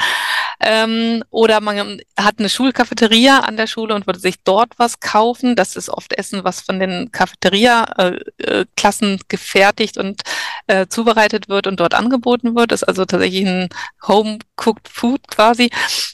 [0.60, 5.54] Ähm, oder man hat eine Schulcafeteria an der Schule und würde sich dort was kaufen.
[5.56, 10.22] Das ist oft Essen, was von den Cafeteria-Klassen äh, äh gefertigt und
[10.66, 12.72] äh, zubereitet wird und dort angeboten wird.
[12.72, 13.68] Das ist also tatsächlich ein
[14.06, 15.70] Home-Cooked Food quasi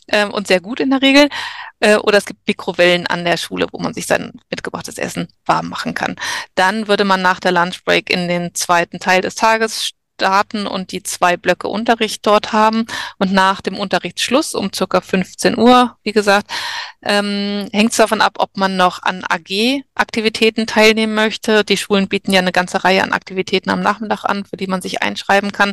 [0.08, 1.28] ähm, und sehr gut in der Regel.
[1.80, 5.68] Äh, oder es gibt Mikrowellen an der Schule, wo man sich sein mitgebrachtes Essen warm
[5.68, 6.16] machen kann.
[6.54, 11.02] Dann würde man nach der Lunchbreak in den zweiten Teil des Tages starten und die
[11.02, 12.86] zwei Blöcke Unterricht dort haben.
[13.18, 16.50] Und nach dem Unterrichtsschluss um circa 15 Uhr, wie gesagt,
[17.02, 21.64] ähm, hängt es davon ab, ob man noch an AG-Aktivitäten teilnehmen möchte.
[21.64, 24.80] Die Schulen bieten ja eine ganze Reihe an Aktivitäten am Nachmittag an, für die man
[24.80, 25.72] sich einschreiben kann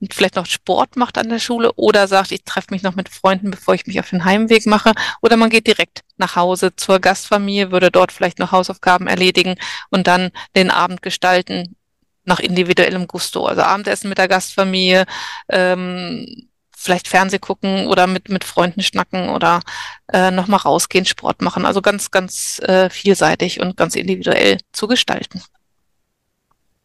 [0.00, 3.08] und vielleicht noch Sport macht an der Schule oder sagt, ich treffe mich noch mit
[3.08, 4.92] Freunden, bevor ich mich auf den Heimweg mache.
[5.22, 9.56] Oder man geht direkt nach Hause zur Gastfamilie, würde dort vielleicht noch Hausaufgaben erledigen
[9.90, 11.76] und dann den Abend gestalten
[12.26, 13.46] nach individuellem Gusto.
[13.46, 15.06] Also Abendessen mit der Gastfamilie,
[15.48, 19.60] ähm, vielleicht Fernseh gucken oder mit, mit Freunden schnacken oder
[20.12, 21.64] äh, nochmal rausgehen, Sport machen.
[21.64, 25.42] Also ganz, ganz äh, vielseitig und ganz individuell zu gestalten.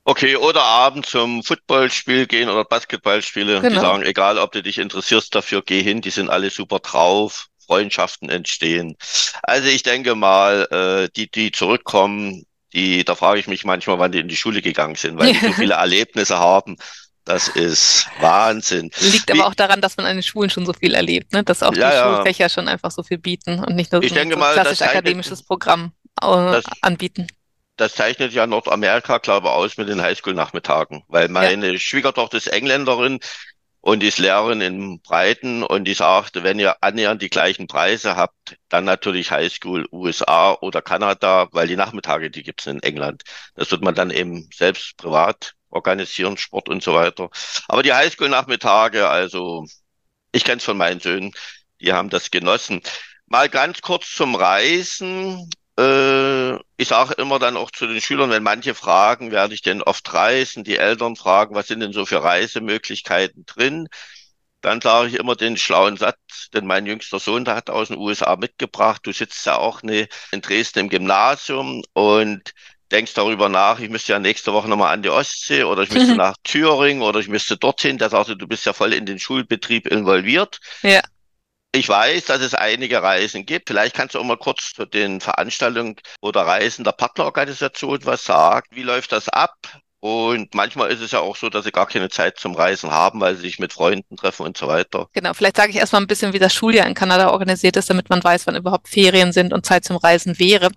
[0.04, 3.62] Okay, oder abends zum Footballspiel gehen oder Basketballspiele.
[3.62, 3.70] Genau.
[3.70, 7.48] Die sagen, egal ob du dich interessierst dafür, geh hin, die sind alle super drauf,
[7.68, 8.98] Freundschaften entstehen.
[9.44, 14.12] Also ich denke mal, äh, die, die zurückkommen, die, da frage ich mich manchmal, wann
[14.12, 16.78] die in die Schule gegangen sind, weil die so viele Erlebnisse haben.
[17.24, 18.90] Das ist Wahnsinn.
[19.00, 21.44] Liegt Wie, aber auch daran, dass man an den Schulen schon so viel erlebt, ne?
[21.44, 22.16] dass auch ja, die ja.
[22.16, 25.92] Schulfächer schon einfach so viel bieten und nicht nur so ein mal, klassisch akademisches Programm
[26.20, 27.28] äh, das, anbieten
[27.82, 31.80] das zeichnet ja Nordamerika, glaube ich, aus mit den Highschool-Nachmittagen, weil meine ja.
[31.80, 33.20] Schwiegertochter ist Engländerin
[33.82, 38.58] und ist Lehrerin in Breiten und die sagt, wenn ihr annähernd die gleichen Preise habt,
[38.70, 43.24] dann natürlich Highschool USA oder Kanada, weil die Nachmittage, die gibt's in England.
[43.56, 47.30] Das wird man dann eben selbst privat organisieren, Sport und so weiter.
[47.68, 49.66] Aber die Highschool-Nachmittage, also
[50.32, 51.34] ich kenne es von meinen Söhnen,
[51.82, 52.82] die haben das genossen.
[53.26, 55.50] Mal ganz kurz zum Reisen.
[55.78, 55.82] Äh,
[56.82, 60.12] ich sage immer dann auch zu den Schülern, wenn manche fragen, werde ich denn oft
[60.16, 63.88] reisen, die Eltern fragen, was sind denn so für Reisemöglichkeiten drin?
[64.62, 67.98] Dann sage ich immer den schlauen Satz, denn mein jüngster Sohn, der hat aus den
[67.98, 69.02] USA mitgebracht.
[69.04, 72.52] Du sitzt ja auch ne, in Dresden im Gymnasium und
[72.92, 76.16] denkst darüber nach, ich müsste ja nächste Woche nochmal an die Ostsee oder ich müsste
[76.16, 78.00] nach Thüringen oder ich müsste dorthin.
[78.00, 80.60] Der sagte, du bist ja voll in den Schulbetrieb involviert.
[80.82, 81.02] Ja.
[81.74, 83.68] Ich weiß, dass es einige Reisen gibt.
[83.70, 88.68] Vielleicht kannst du auch mal kurz zu den Veranstaltungen oder Reisen der Partnerorganisation was sagen.
[88.72, 89.56] Wie läuft das ab?
[90.02, 93.22] Und manchmal ist es ja auch so, dass sie gar keine Zeit zum Reisen haben,
[93.22, 95.08] weil sie sich mit Freunden treffen und so weiter.
[95.14, 98.10] Genau, vielleicht sage ich erstmal ein bisschen, wie das Schuljahr in Kanada organisiert ist, damit
[98.10, 100.70] man weiß, wann überhaupt Ferien sind und Zeit zum Reisen wäre.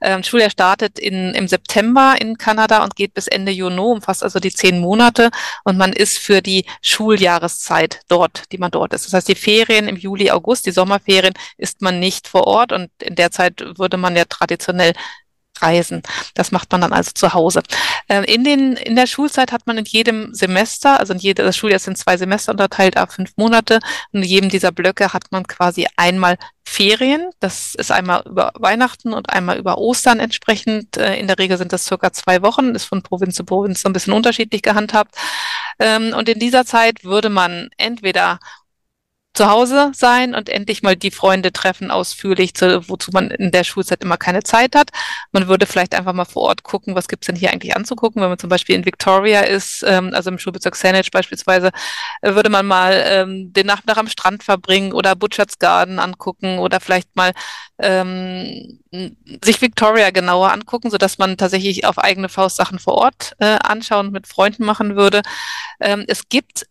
[0.00, 4.38] Ähm, Schuljahr startet in, im September in Kanada und geht bis Ende Juni, umfasst also
[4.38, 5.30] die zehn Monate
[5.64, 9.06] und man ist für die Schuljahreszeit dort, die man dort ist.
[9.06, 12.90] Das heißt, die Ferien im Juli, August, die Sommerferien, ist man nicht vor Ort und
[13.02, 14.92] in der Zeit würde man ja traditionell
[15.62, 16.02] reisen.
[16.34, 17.62] Das macht man dann also zu Hause.
[18.08, 21.56] Ähm, in, den, in der Schulzeit hat man in jedem Semester, also in jedem, das
[21.56, 23.80] Schuljahr sind zwei Semester unterteilt, ab fünf Monate.
[24.12, 27.30] In jedem dieser Blöcke hat man quasi einmal Ferien.
[27.40, 30.96] Das ist einmal über Weihnachten und einmal über Ostern entsprechend.
[30.96, 33.88] Äh, in der Regel sind das circa zwei Wochen, ist von Provinz zu Provinz so
[33.88, 35.16] ein bisschen unterschiedlich gehandhabt.
[35.78, 38.38] Ähm, und in dieser Zeit würde man entweder
[39.38, 43.62] zu Hause sein und endlich mal die Freunde treffen ausführlich, zu, wozu man in der
[43.62, 44.90] Schulzeit immer keine Zeit hat.
[45.30, 48.20] Man würde vielleicht einfach mal vor Ort gucken, was gibt's denn hier eigentlich anzugucken.
[48.20, 51.70] Wenn man zum Beispiel in Victoria ist, ähm, also im Schulbezirk Saanich beispielsweise,
[52.20, 56.80] äh, würde man mal ähm, den Nachmittag am Strand verbringen oder Butcher's Garden angucken oder
[56.80, 57.30] vielleicht mal
[57.78, 58.80] ähm,
[59.44, 63.56] sich Victoria genauer angucken, so dass man tatsächlich auf eigene Faust Sachen vor Ort äh,
[63.62, 65.22] anschauen und mit Freunden machen würde.
[65.80, 66.66] Ähm, es gibt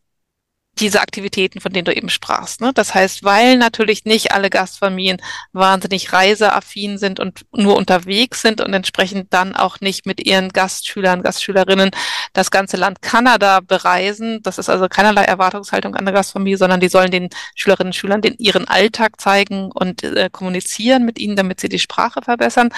[0.79, 2.61] diese Aktivitäten, von denen du eben sprachst.
[2.61, 2.71] Ne?
[2.73, 5.21] Das heißt, weil natürlich nicht alle Gastfamilien
[5.53, 11.23] wahnsinnig reiseaffin sind und nur unterwegs sind und entsprechend dann auch nicht mit ihren Gastschülern,
[11.23, 11.91] Gastschülerinnen
[12.33, 14.41] das ganze Land Kanada bereisen.
[14.43, 18.21] Das ist also keinerlei Erwartungshaltung an der Gastfamilie, sondern die sollen den Schülerinnen und Schülern
[18.21, 22.69] den ihren Alltag zeigen und äh, kommunizieren mit ihnen, damit sie die Sprache verbessern.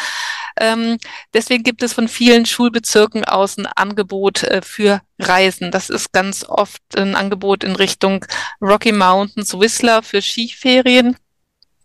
[0.60, 0.98] Ähm,
[1.34, 5.72] deswegen gibt es von vielen Schulbezirken aus ein Angebot äh, für Reisen.
[5.72, 8.26] Das ist ganz oft ein Angebot in Richtung
[8.62, 11.18] Rocky Mountains, Whistler für Skiferien.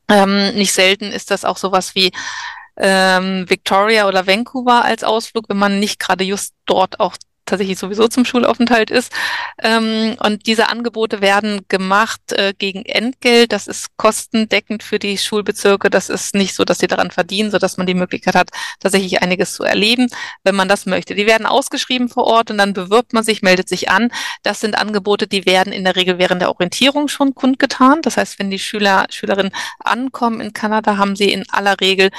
[0.09, 2.13] Ähm, nicht selten ist das auch sowas wie
[2.77, 8.09] ähm, Victoria oder Vancouver als Ausflug, wenn man nicht gerade just dort auch tatsächlich sowieso
[8.09, 9.13] zum Schulaufenthalt ist.
[9.63, 13.53] Ähm, und diese Angebote werden gemacht äh, gegen Entgelt.
[13.53, 15.91] Das ist kostendeckend für die Schulbezirke.
[15.91, 19.23] Das ist nicht so, dass sie daran verdienen, so dass man die Möglichkeit hat, tatsächlich
[19.23, 20.09] einiges zu erleben,
[20.43, 21.15] wenn man das möchte.
[21.15, 24.11] Die werden ausgeschrieben vor Ort und dann bewirbt man sich, meldet sich an.
[24.43, 28.03] Das sind Angebote, die werden in der Regel während der Orientierung schon kundgetan.
[28.03, 32.11] Das heißt, wenn die Schüler, Schülerinnen ankommen in Kanada, haben sie in aller Regel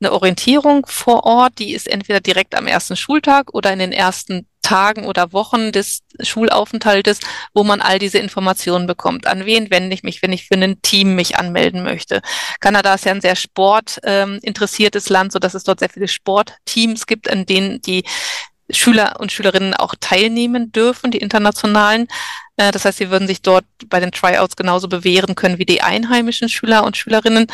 [0.00, 4.46] eine Orientierung vor Ort, die ist entweder direkt am ersten Schultag oder in den ersten
[4.72, 7.20] Tagen oder Wochen des Schulaufenthaltes,
[7.52, 9.26] wo man all diese Informationen bekommt.
[9.26, 12.22] An wen wende ich mich, wenn ich für ein Team mich anmelden möchte?
[12.60, 17.06] Kanada ist ja ein sehr sportinteressiertes ähm, Land, so dass es dort sehr viele Sportteams
[17.06, 18.04] gibt, in denen die
[18.70, 22.08] Schüler und Schülerinnen auch teilnehmen dürfen, die internationalen.
[22.62, 25.82] Äh, das heißt, sie würden sich dort bei den Tryouts genauso bewähren können wie die
[25.82, 27.46] einheimischen Schüler und Schülerinnen.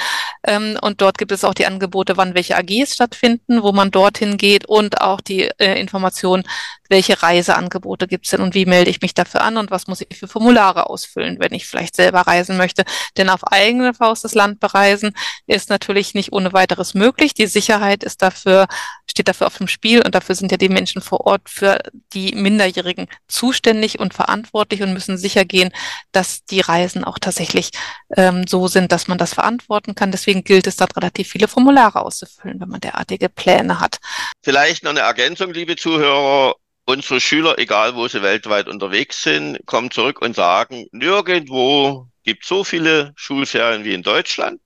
[0.44, 4.36] Ähm, und dort gibt es auch die Angebote, wann welche AGs stattfinden, wo man dorthin
[4.36, 6.44] geht und auch die äh, Information,
[6.88, 10.00] welche Reiseangebote gibt es denn und wie melde ich mich dafür an und was muss
[10.06, 12.84] ich für Formulare ausfüllen, wenn ich vielleicht selber reisen möchte.
[13.16, 15.12] Denn auf eigene Faust das Land bereisen
[15.46, 17.34] ist natürlich nicht ohne weiteres möglich.
[17.34, 18.66] Die Sicherheit ist dafür,
[19.06, 21.78] steht dafür auf dem Spiel und dafür sind ja die Menschen vor Ort für
[22.14, 25.70] die Minderjährigen zuständig und verantwortlich und müssen sicher gehen,
[26.12, 27.70] dass die Reisen auch tatsächlich
[28.16, 30.10] ähm, so sind, dass man das verantworten kann.
[30.10, 33.98] Deswegen gilt es dort relativ viele Formulare auszufüllen, wenn man derartige Pläne hat.
[34.42, 39.90] Vielleicht noch eine Ergänzung, liebe Zuhörer unsere Schüler, egal wo sie weltweit unterwegs sind, kommen
[39.90, 44.60] zurück und sagen, nirgendwo gibt so viele Schulferien wie in Deutschland.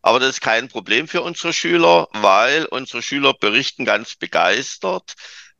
[0.00, 5.14] Aber das ist kein Problem für unsere Schüler, weil unsere Schüler berichten ganz begeistert,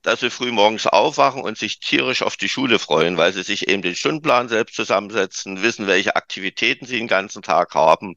[0.08, 3.68] dass sie früh morgens aufwachen und sich tierisch auf die Schule freuen, weil sie sich
[3.68, 8.16] eben den Stundenplan selbst zusammensetzen, wissen, welche Aktivitäten sie den ganzen Tag haben.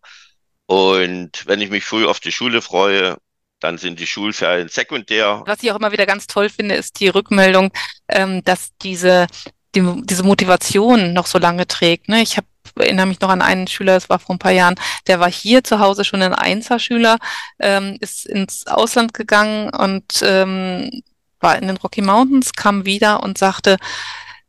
[0.67, 3.17] Und wenn ich mich früh auf die Schule freue,
[3.59, 5.43] dann sind die Schulferien sekundär.
[5.45, 7.71] Was ich auch immer wieder ganz toll finde, ist die Rückmeldung,
[8.07, 9.27] ähm, dass diese,
[9.75, 12.07] die, diese Motivation noch so lange trägt.
[12.07, 12.21] Ne?
[12.21, 12.47] Ich habe
[12.79, 14.75] erinnere mich noch an einen Schüler, das war vor ein paar Jahren,
[15.07, 17.17] der war hier zu Hause schon ein Einser-Schüler,
[17.59, 21.03] ähm, ist ins Ausland gegangen und ähm,
[21.41, 23.77] war in den Rocky Mountains, kam wieder und sagte,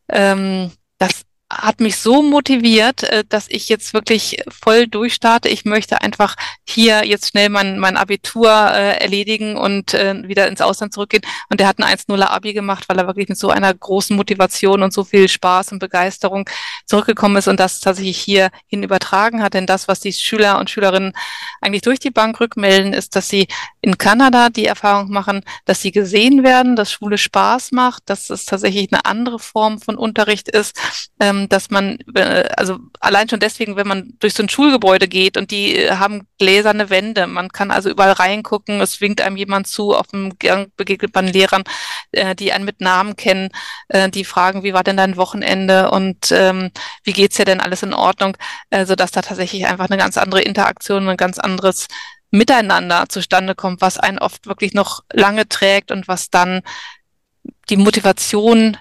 [0.08, 5.48] ähm, das hat mich so motiviert, äh, dass ich jetzt wirklich voll durchstarte.
[5.48, 6.36] Ich möchte einfach
[6.66, 11.22] hier jetzt schnell mein, mein Abitur äh, erledigen und äh, wieder ins Ausland zurückgehen.
[11.50, 14.82] Und der hat ein 1-0er Abi gemacht, weil er wirklich mit so einer großen Motivation
[14.82, 16.48] und so viel Spaß und Begeisterung
[16.86, 19.54] zurückgekommen ist und das tatsächlich hierhin übertragen hat.
[19.54, 21.12] Denn das, was die Schüler und Schülerinnen
[21.60, 23.46] eigentlich durch die Bank rückmelden, ist, dass sie
[23.82, 28.46] in Kanada die Erfahrung machen, dass sie gesehen werden, dass Schule Spaß macht, dass es
[28.46, 30.78] tatsächlich eine andere Form von Unterricht ist,
[31.20, 35.36] ähm, dass man, äh, also allein schon deswegen, wenn man durch so ein Schulgebäude geht
[35.36, 39.66] und die äh, haben gläserne Wände, man kann also überall reingucken, es winkt einem jemand
[39.66, 41.64] zu, auf dem Gang begegnet man Lehrern,
[42.12, 43.50] äh, die einen mit Namen kennen,
[43.88, 46.70] äh, die fragen, wie war denn dein Wochenende und ähm,
[47.04, 47.60] wie geht's dir denn?
[47.60, 48.36] Alles in Ordnung,
[48.70, 51.88] äh, so dass da tatsächlich einfach eine ganz andere Interaktion, ein ganz anderes
[52.30, 56.62] Miteinander zustande kommt, was einen oft wirklich noch lange trägt und was dann
[57.68, 58.76] die Motivation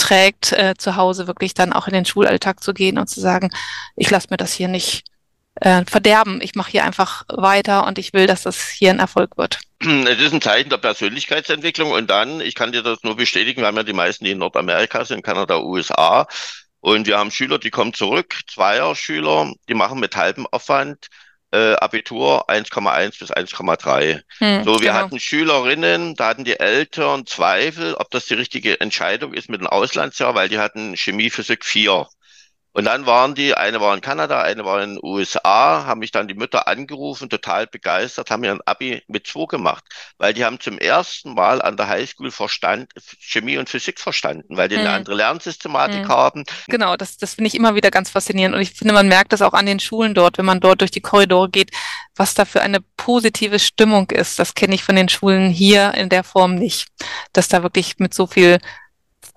[0.00, 3.50] mitträgt, äh, zu Hause wirklich dann auch in den Schulalltag zu gehen und zu sagen,
[3.96, 5.04] ich lasse mir das hier nicht
[5.56, 6.40] äh, verderben.
[6.42, 9.58] Ich mache hier einfach weiter und ich will, dass das hier ein Erfolg wird.
[9.82, 13.66] Es ist ein Zeichen der Persönlichkeitsentwicklung und dann, ich kann dir das nur bestätigen, wir
[13.66, 16.26] haben ja die meisten, die in Nordamerika sind, Kanada, USA.
[16.80, 21.08] Und wir haben Schüler, die kommen zurück, Zweier-Schüler, die machen mit halbem Aufwand
[21.52, 24.22] äh, Abitur 1,1 bis 1,3.
[24.38, 24.94] Hm, so, wir genau.
[24.94, 29.66] hatten Schülerinnen, da hatten die Eltern Zweifel, ob das die richtige Entscheidung ist mit dem
[29.66, 32.06] Auslandsjahr, weil die hatten Chemie, Physik 4.
[32.72, 36.12] Und dann waren die, eine war in Kanada, eine war in den USA, haben mich
[36.12, 39.84] dann die Mütter angerufen, total begeistert, haben ihr Abi mit zwei gemacht,
[40.18, 44.68] weil die haben zum ersten Mal an der Highschool Verstand, Chemie und Physik verstanden, weil
[44.68, 44.94] die eine Hm.
[44.96, 46.08] andere Lernsystematik Hm.
[46.08, 46.44] haben.
[46.68, 48.54] Genau, das, das finde ich immer wieder ganz faszinierend.
[48.54, 50.92] Und ich finde, man merkt das auch an den Schulen dort, wenn man dort durch
[50.92, 51.70] die Korridore geht,
[52.14, 54.38] was da für eine positive Stimmung ist.
[54.38, 56.86] Das kenne ich von den Schulen hier in der Form nicht.
[57.32, 58.58] Dass da wirklich mit so viel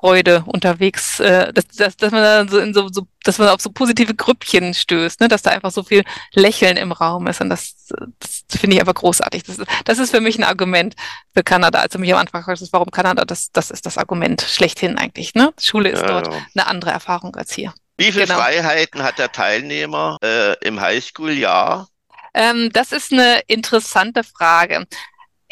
[0.03, 3.61] Freude unterwegs, äh, dass, dass, dass man da so in so, so, dass man auf
[3.61, 5.29] so positive Grüppchen stößt, ne?
[5.29, 7.39] dass da einfach so viel Lächeln im Raum ist.
[7.39, 7.87] Und das,
[8.19, 9.43] das finde ich einfach großartig.
[9.43, 10.95] Das, ist- das ist für mich ein Argument
[11.33, 11.79] für Kanada.
[11.79, 15.35] Als du mich am Anfang fragst, warum Kanada, das, das ist das Argument schlechthin eigentlich.
[15.35, 15.53] Ne?
[15.57, 16.41] Schule ist Ja, dort ja.
[16.53, 17.73] eine andere Erfahrung als hier.
[17.95, 18.39] Wie viele Genau.
[18.39, 21.87] Freiheiten hat der Teilnehmer äh, im Highschool-Jahr?
[22.33, 24.85] Ähm, das ist eine interessante Frage.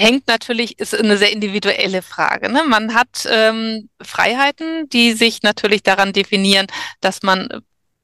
[0.02, 2.52] Hängt natürlich, ist eine sehr individuelle Frage.
[2.52, 2.64] Ne?
[2.64, 6.66] Man hat ähm, Freiheiten, die sich natürlich daran definieren,
[7.02, 7.62] dass man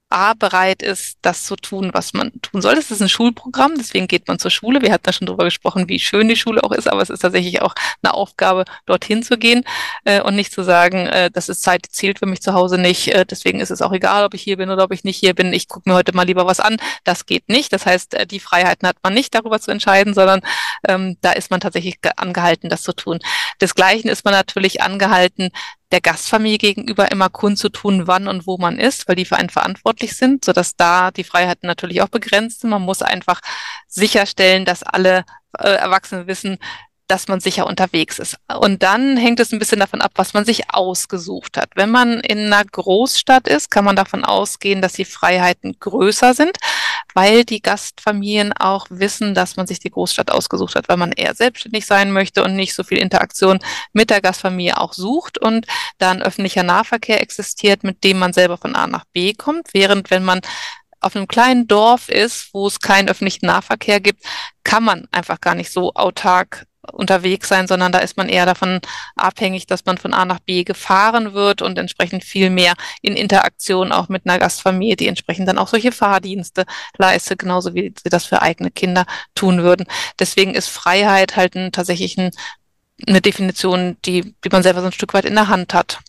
[0.09, 2.75] A, bereit ist, das zu tun, was man tun soll.
[2.75, 4.81] Das ist ein Schulprogramm, deswegen geht man zur Schule.
[4.81, 7.19] Wir hatten ja schon darüber gesprochen, wie schön die Schule auch ist, aber es ist
[7.19, 9.65] tatsächlich auch eine Aufgabe, dorthin zu gehen
[10.05, 12.77] äh, und nicht zu sagen, äh, das ist Zeit, die zählt für mich zu Hause
[12.77, 13.09] nicht.
[13.09, 15.33] Äh, deswegen ist es auch egal, ob ich hier bin oder ob ich nicht hier
[15.33, 15.51] bin.
[15.51, 16.77] Ich gucke mir heute mal lieber was an.
[17.03, 17.73] Das geht nicht.
[17.73, 20.39] Das heißt, äh, die Freiheiten hat man nicht, darüber zu entscheiden, sondern
[20.87, 23.19] ähm, da ist man tatsächlich ge- angehalten, das zu tun.
[23.59, 25.49] Desgleichen ist man natürlich angehalten,
[25.91, 30.15] der Gastfamilie gegenüber immer kundzutun, wann und wo man ist, weil die für einen verantwortlich
[30.17, 32.71] sind, sodass da die Freiheiten natürlich auch begrenzt sind.
[32.71, 33.39] Man muss einfach
[33.87, 35.23] sicherstellen, dass alle
[35.57, 36.57] äh, Erwachsenen wissen,
[37.07, 38.37] dass man sicher unterwegs ist.
[38.59, 41.69] Und dann hängt es ein bisschen davon ab, was man sich ausgesucht hat.
[41.75, 46.57] Wenn man in einer Großstadt ist, kann man davon ausgehen, dass die Freiheiten größer sind,
[47.17, 51.33] weil die Gastfamilien auch wissen, dass man sich die Großstadt ausgesucht hat, weil man eher
[51.33, 53.57] selbstständig sein möchte und nicht so viel Interaktion
[53.91, 55.65] mit der Gastfamilie auch sucht und
[55.97, 60.11] da ein öffentlicher Nahverkehr existiert, mit dem man selber von A nach B kommt, während
[60.11, 60.41] wenn man
[60.99, 64.23] auf einem kleinen Dorf ist, wo es keinen öffentlichen Nahverkehr gibt,
[64.63, 68.79] kann man einfach gar nicht so autark unterwegs sein, sondern da ist man eher davon
[69.15, 73.91] abhängig, dass man von A nach B gefahren wird und entsprechend viel mehr in Interaktion
[73.91, 76.65] auch mit einer Gastfamilie, die entsprechend dann auch solche Fahrdienste
[76.97, 79.85] leistet, genauso wie sie das für eigene Kinder tun würden.
[80.19, 82.31] Deswegen ist Freiheit halt ein, tatsächlich ein,
[83.07, 85.99] eine Definition, die, die man selber so ein Stück weit in der Hand hat.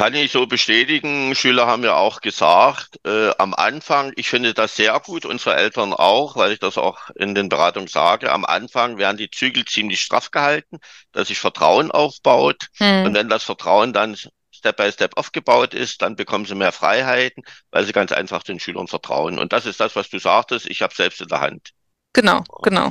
[0.00, 1.34] Kann ich so bestätigen.
[1.34, 5.92] Schüler haben ja auch gesagt, äh, am Anfang, ich finde das sehr gut, unsere Eltern
[5.92, 10.00] auch, weil ich das auch in den Beratungen sage, am Anfang werden die Zügel ziemlich
[10.00, 10.78] straff gehalten,
[11.12, 12.68] dass sich Vertrauen aufbaut.
[12.80, 13.14] Und Hm.
[13.14, 14.16] wenn das Vertrauen dann
[14.50, 18.58] Step by Step aufgebaut ist, dann bekommen sie mehr Freiheiten, weil sie ganz einfach den
[18.58, 19.38] Schülern vertrauen.
[19.38, 21.72] Und das ist das, was du sagtest, ich habe selbst in der Hand.
[22.14, 22.90] Genau, genau.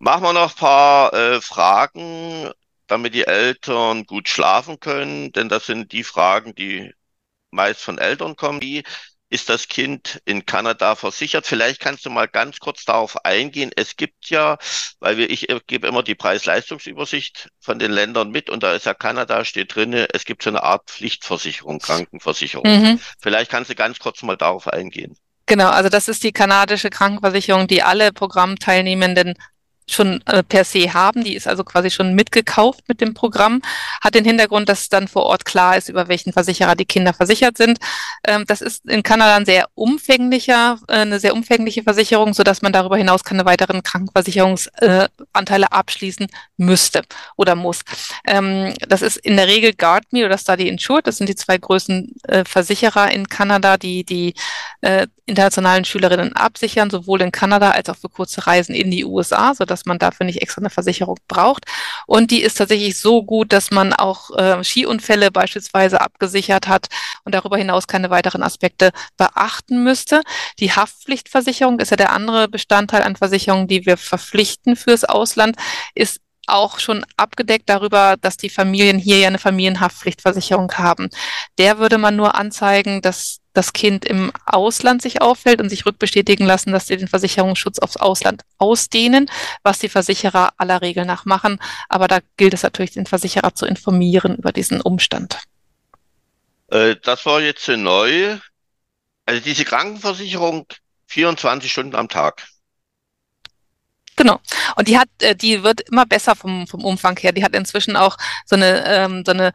[0.00, 2.50] Machen wir noch ein paar äh, Fragen,
[2.86, 6.92] damit die Eltern gut schlafen können, denn das sind die Fragen, die
[7.50, 8.60] meist von Eltern kommen.
[8.60, 8.84] Wie
[9.28, 11.46] ist das Kind in Kanada versichert?
[11.46, 13.72] Vielleicht kannst du mal ganz kurz darauf eingehen.
[13.74, 14.56] Es gibt ja,
[15.00, 18.94] weil wir, ich gebe immer die Preis-Leistungsübersicht von den Ländern mit und da ist ja
[18.94, 22.66] Kanada, steht drinne, es gibt so eine Art Pflichtversicherung, Krankenversicherung.
[22.66, 23.00] Mhm.
[23.20, 25.16] Vielleicht kannst du ganz kurz mal darauf eingehen.
[25.46, 29.34] Genau, also das ist die kanadische Krankenversicherung, die alle Programmteilnehmenden
[29.88, 31.22] schon äh, per se haben.
[31.22, 33.62] Die ist also quasi schon mitgekauft mit dem Programm.
[34.00, 37.56] Hat den Hintergrund, dass dann vor Ort klar ist, über welchen Versicherer die Kinder versichert
[37.56, 37.78] sind.
[38.24, 42.62] Ähm, das ist in Kanada ein sehr umfänglicher, äh, eine sehr umfängliche Versicherung, so dass
[42.62, 46.26] man darüber hinaus keine weiteren Krankenversicherungsanteile äh, abschließen
[46.56, 47.02] müsste
[47.36, 47.82] oder muss.
[48.26, 51.06] Ähm, das ist in der Regel GuardMe oder Study Insured.
[51.06, 54.34] Das sind die zwei größten äh, Versicherer in Kanada, die die
[55.26, 59.64] internationalen Schülerinnen absichern, sowohl in Kanada als auch für kurze Reisen in die USA, so
[59.76, 61.66] dass man dafür nicht extra eine Versicherung braucht.
[62.06, 66.86] Und die ist tatsächlich so gut, dass man auch äh, Skiunfälle beispielsweise abgesichert hat
[67.24, 70.22] und darüber hinaus keine weiteren Aspekte beachten müsste.
[70.60, 75.56] Die Haftpflichtversicherung ist ja der andere Bestandteil an Versicherungen, die wir verpflichten fürs Ausland,
[75.94, 81.10] ist auch schon abgedeckt darüber, dass die Familien hier ja eine Familienhaftpflichtversicherung haben.
[81.58, 86.46] Der würde man nur anzeigen, dass das Kind im Ausland sich auffällt und sich rückbestätigen
[86.46, 89.30] lassen, dass sie den Versicherungsschutz aufs Ausland ausdehnen,
[89.62, 91.58] was die Versicherer aller Regel nach machen.
[91.88, 95.38] Aber da gilt es natürlich, den Versicherer zu informieren über diesen Umstand.
[96.68, 98.38] Äh, das war jetzt neu.
[99.24, 100.66] Also diese Krankenversicherung
[101.06, 102.46] 24 Stunden am Tag.
[104.16, 104.40] Genau.
[104.76, 107.32] Und die hat, äh, die wird immer besser vom, vom Umfang her.
[107.32, 109.52] Die hat inzwischen auch so eine, ähm, so eine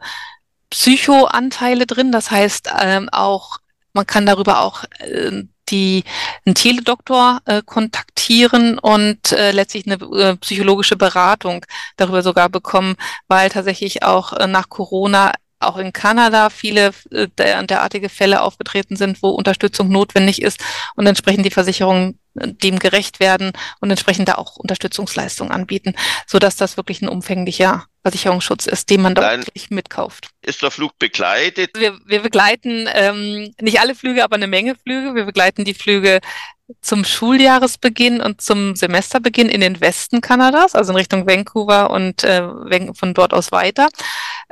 [0.70, 2.12] Psychoanteile drin.
[2.12, 3.58] Das heißt, ähm, auch,
[3.92, 6.04] man kann darüber auch äh, die,
[6.44, 11.64] einen Teledoktor äh, kontaktieren und äh, letztlich eine äh, psychologische Beratung
[11.96, 12.96] darüber sogar bekommen,
[13.28, 15.32] weil tatsächlich auch äh, nach Corona
[15.62, 20.60] auch in Kanada viele äh, derartige Fälle aufgetreten sind, wo Unterstützung notwendig ist
[20.96, 25.94] und entsprechend die Versicherungen äh, dem gerecht werden und entsprechend da auch Unterstützungsleistungen anbieten,
[26.26, 30.30] so dass das wirklich ein umfänglicher Versicherungsschutz ist, den man dort wirklich mitkauft.
[30.42, 31.70] Ist der Flug begleitet?
[31.76, 35.14] Wir, wir begleiten ähm, nicht alle Flüge, aber eine Menge Flüge.
[35.14, 36.20] Wir begleiten die Flüge
[36.80, 42.42] zum Schuljahresbeginn und zum Semesterbeginn in den Westen Kanadas, also in Richtung Vancouver und äh,
[42.94, 43.88] von dort aus weiter.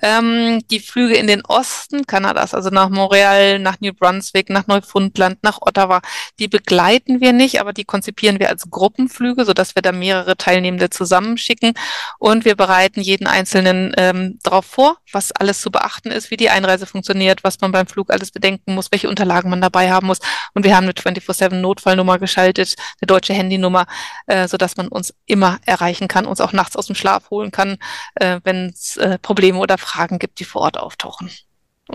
[0.02, 5.38] Ähm, die Flüge in den Osten Kanadas, also nach Montreal, nach New Brunswick, nach Neufundland,
[5.42, 6.00] nach Ottawa,
[6.38, 10.90] die begleiten wir nicht, aber die konzipieren wir als Gruppenflüge, sodass wir da mehrere Teilnehmende
[10.90, 11.74] zusammenschicken
[12.18, 16.50] und wir bereiten jeden Einzelnen ähm, darauf vor, was alles zu beachten ist, wie die
[16.50, 20.20] Einreise funktioniert, was man beim Flug alles bedenken muss, welche Unterlagen man dabei haben muss.
[20.54, 23.86] Und wir haben eine 24-7 Notfallnummer geschaltet, eine deutsche Handynummer,
[24.26, 27.78] äh, sodass man uns immer erreichen kann, uns auch nachts aus dem Schlaf holen kann,
[28.14, 31.30] äh, wenn es äh, Probleme oder Fragen gibt, die vor Ort auftauchen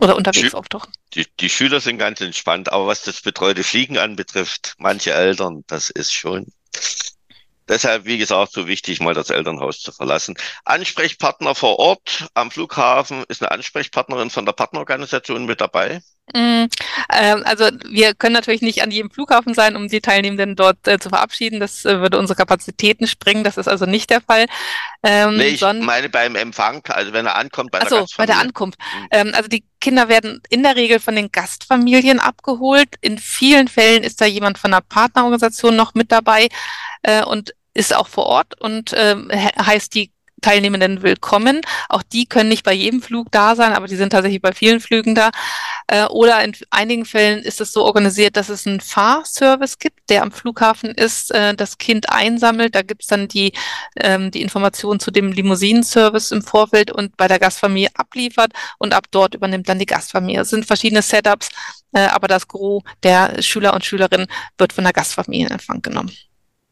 [0.01, 0.91] oder unterwegs Schü auftauchen.
[1.13, 5.89] Die, die Schüler sind ganz entspannt, aber was das betreute Fliegen anbetrifft, manche Eltern, das
[5.89, 6.47] ist schon.
[7.67, 10.35] Deshalb, wie gesagt, so wichtig, mal das Elternhaus zu verlassen.
[10.65, 16.01] Ansprechpartner vor Ort am Flughafen ist eine Ansprechpartnerin von der Partnerorganisation mit dabei.
[16.33, 16.65] Mm,
[17.09, 20.97] äh, also wir können natürlich nicht an jedem Flughafen sein, um die Teilnehmenden dort äh,
[20.99, 21.59] zu verabschieden.
[21.59, 23.43] Das äh, würde unsere Kapazitäten sprengen.
[23.43, 24.47] Das ist also nicht der Fall.
[25.03, 28.79] Ähm, nee, ich meine beim Empfang, also wenn er ankommt bei Achso, bei der Ankunft.
[28.79, 29.07] Mhm.
[29.11, 32.89] Ähm, also die Kinder werden in der Regel von den Gastfamilien abgeholt.
[33.01, 36.49] In vielen Fällen ist da jemand von der Partnerorganisation noch mit dabei
[37.03, 39.15] äh, und ist auch vor Ort und äh,
[39.59, 40.11] heißt die
[40.45, 41.61] Teilnehmenden willkommen.
[41.89, 44.79] Auch die können nicht bei jedem Flug da sein, aber die sind tatsächlich bei vielen
[44.79, 45.31] Flügen da.
[45.87, 50.21] Äh, oder in einigen Fällen ist es so organisiert, dass es einen Fahrservice gibt, der
[50.21, 52.75] am Flughafen ist, äh, das Kind einsammelt.
[52.75, 53.53] Da gibt es dann die,
[53.99, 59.05] ähm, die Informationen zu dem Limousinenservice im Vorfeld und bei der Gastfamilie abliefert und ab
[59.09, 60.41] dort übernimmt dann die Gastfamilie.
[60.41, 61.49] Es sind verschiedene Setups,
[61.91, 64.27] äh, aber das Gros der Schüler und Schülerinnen
[64.59, 66.11] wird von der Gastfamilie in Empfang genommen.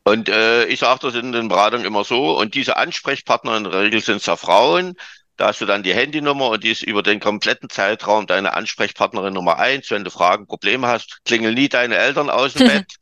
[0.03, 3.73] Und äh, ich sage das in den Beratungen immer so, und diese Ansprechpartner in der
[3.73, 4.95] Regel sind es ja Frauen,
[5.37, 9.33] da hast du dann die Handynummer und die ist über den kompletten Zeitraum deine Ansprechpartnerin
[9.33, 9.89] Nummer eins.
[9.89, 12.95] Wenn du Fragen, Probleme hast, klingel nie deine Eltern aus dem Bett.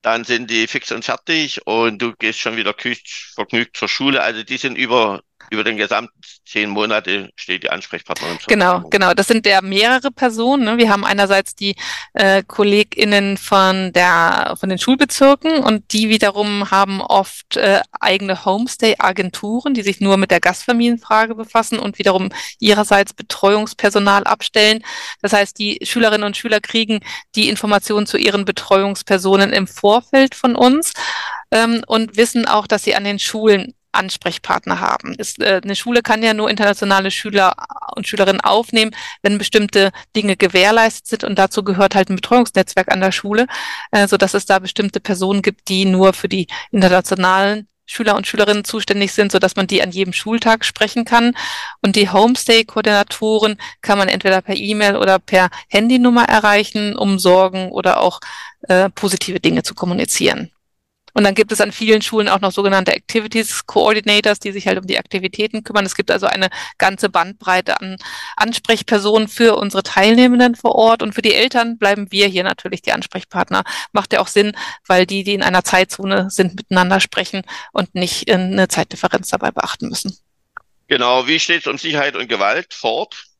[0.00, 2.74] Dann sind die fix und fertig und du gehst schon wieder
[3.34, 4.22] vergnügt zur Schule.
[4.22, 5.22] Also die sind über
[5.52, 8.90] über den gesamten zehn Monate steht die Ansprechpartnerin Genau, Verfügung.
[8.90, 9.14] genau.
[9.14, 10.64] Das sind ja mehrere Personen.
[10.64, 10.78] Ne?
[10.78, 11.76] Wir haben einerseits die
[12.14, 19.74] äh, KollegInnen von der von den Schulbezirken und die wiederum haben oft äh, eigene Homestay-Agenturen,
[19.74, 24.82] die sich nur mit der Gastfamilienfrage befassen und wiederum ihrerseits Betreuungspersonal abstellen.
[25.20, 27.00] Das heißt, die Schülerinnen und Schüler kriegen
[27.34, 30.94] die Informationen zu ihren Betreuungspersonen im Vorfeld von uns
[31.50, 35.14] ähm, und wissen auch, dass sie an den Schulen Ansprechpartner haben.
[35.14, 37.54] Ist, äh, eine Schule kann ja nur internationale Schüler
[37.94, 43.00] und Schülerinnen aufnehmen, wenn bestimmte Dinge gewährleistet sind und dazu gehört halt ein Betreuungsnetzwerk an
[43.00, 43.46] der Schule,
[43.90, 48.26] äh, so dass es da bestimmte Personen gibt, die nur für die internationalen Schüler und
[48.26, 51.36] Schülerinnen zuständig sind, so dass man die an jedem Schultag sprechen kann.
[51.82, 58.00] Und die Homestay-Koordinatoren kann man entweder per E-Mail oder per Handynummer erreichen, um Sorgen oder
[58.00, 58.20] auch
[58.62, 60.50] äh, positive Dinge zu kommunizieren.
[61.14, 64.78] Und dann gibt es an vielen Schulen auch noch sogenannte Activities Coordinators, die sich halt
[64.78, 65.84] um die Aktivitäten kümmern.
[65.84, 66.48] Es gibt also eine
[66.78, 67.96] ganze Bandbreite an
[68.36, 71.02] Ansprechpersonen für unsere Teilnehmenden vor Ort.
[71.02, 73.64] Und für die Eltern bleiben wir hier natürlich die Ansprechpartner.
[73.92, 74.56] Macht ja auch Sinn,
[74.86, 77.42] weil die, die in einer Zeitzone sind, miteinander sprechen
[77.72, 80.16] und nicht eine Zeitdifferenz dabei beachten müssen.
[80.88, 81.26] Genau.
[81.26, 83.31] Wie steht es um Sicherheit und Gewalt vor Ort?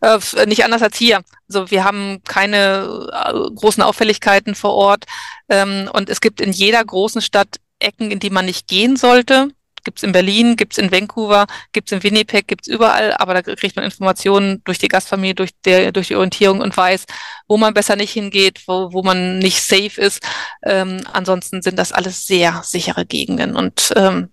[0.00, 1.22] Äh, nicht anders als hier.
[1.48, 5.04] Also wir haben keine äh, großen Auffälligkeiten vor Ort.
[5.48, 9.48] Ähm, und es gibt in jeder großen Stadt Ecken, in die man nicht gehen sollte.
[9.84, 13.84] Gibt's in Berlin, gibt's in Vancouver, gibt's in Winnipeg, gibt's überall, aber da kriegt man
[13.84, 17.04] Informationen durch die Gastfamilie, durch, der, durch die Orientierung und weiß,
[17.48, 20.22] wo man besser nicht hingeht, wo, wo man nicht safe ist.
[20.62, 24.30] Ähm, ansonsten sind das alles sehr sichere Gegenden und ähm,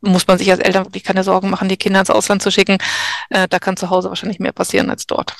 [0.00, 2.78] muss man sich als Eltern wirklich keine Sorgen machen, die Kinder ins Ausland zu schicken.
[3.30, 5.36] Äh, da kann zu Hause wahrscheinlich mehr passieren als dort.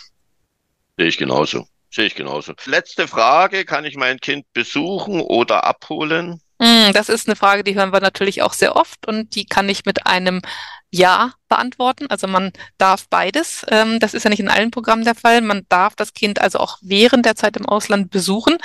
[0.96, 1.66] Sehe ich genauso.
[1.90, 2.52] Sehe ich genauso.
[2.66, 6.42] Letzte Frage, kann ich mein Kind besuchen oder abholen?
[6.60, 9.68] Hm, das ist eine Frage, die hören wir natürlich auch sehr oft und die kann
[9.68, 10.42] ich mit einem
[10.90, 12.08] Ja beantworten.
[12.08, 13.64] Also man darf beides.
[13.70, 15.40] Ähm, das ist ja nicht in allen Programmen der Fall.
[15.40, 18.58] Man darf das Kind also auch während der Zeit im Ausland besuchen.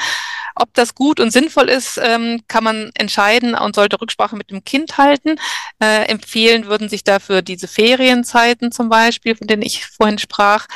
[0.56, 4.64] Ob das gut und sinnvoll ist, ähm, kann man entscheiden und sollte Rücksprache mit dem
[4.64, 5.36] Kind halten.
[5.80, 10.68] Äh, empfehlen würden sich dafür diese Ferienzeiten zum Beispiel, von denen ich vorhin sprach,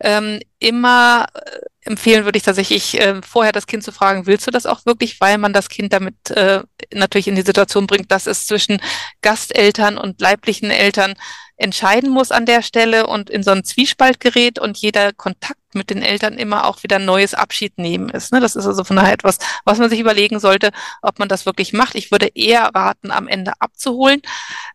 [0.00, 1.26] ähm, immer
[1.84, 5.20] empfehlen würde ich tatsächlich äh, vorher das Kind zu fragen, willst du das auch wirklich,
[5.20, 6.62] weil man das Kind damit äh,
[6.92, 8.80] natürlich in die Situation bringt, dass es zwischen
[9.20, 11.14] Gasteltern und leiblichen Eltern
[11.56, 15.90] entscheiden muss an der Stelle und in so einen Zwiespalt gerät und jeder Kontakt mit
[15.90, 18.32] den Eltern immer auch wieder ein neues Abschied nehmen ist.
[18.32, 18.40] Ne?
[18.40, 20.70] Das ist also von daher etwas, was man sich überlegen sollte,
[21.02, 21.94] ob man das wirklich macht.
[21.94, 24.22] Ich würde eher raten, am Ende abzuholen,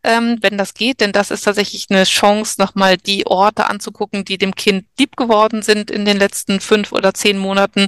[0.03, 4.37] ähm, wenn das geht, denn das ist tatsächlich eine Chance, nochmal die Orte anzugucken, die
[4.37, 7.87] dem Kind lieb geworden sind in den letzten fünf oder zehn Monaten.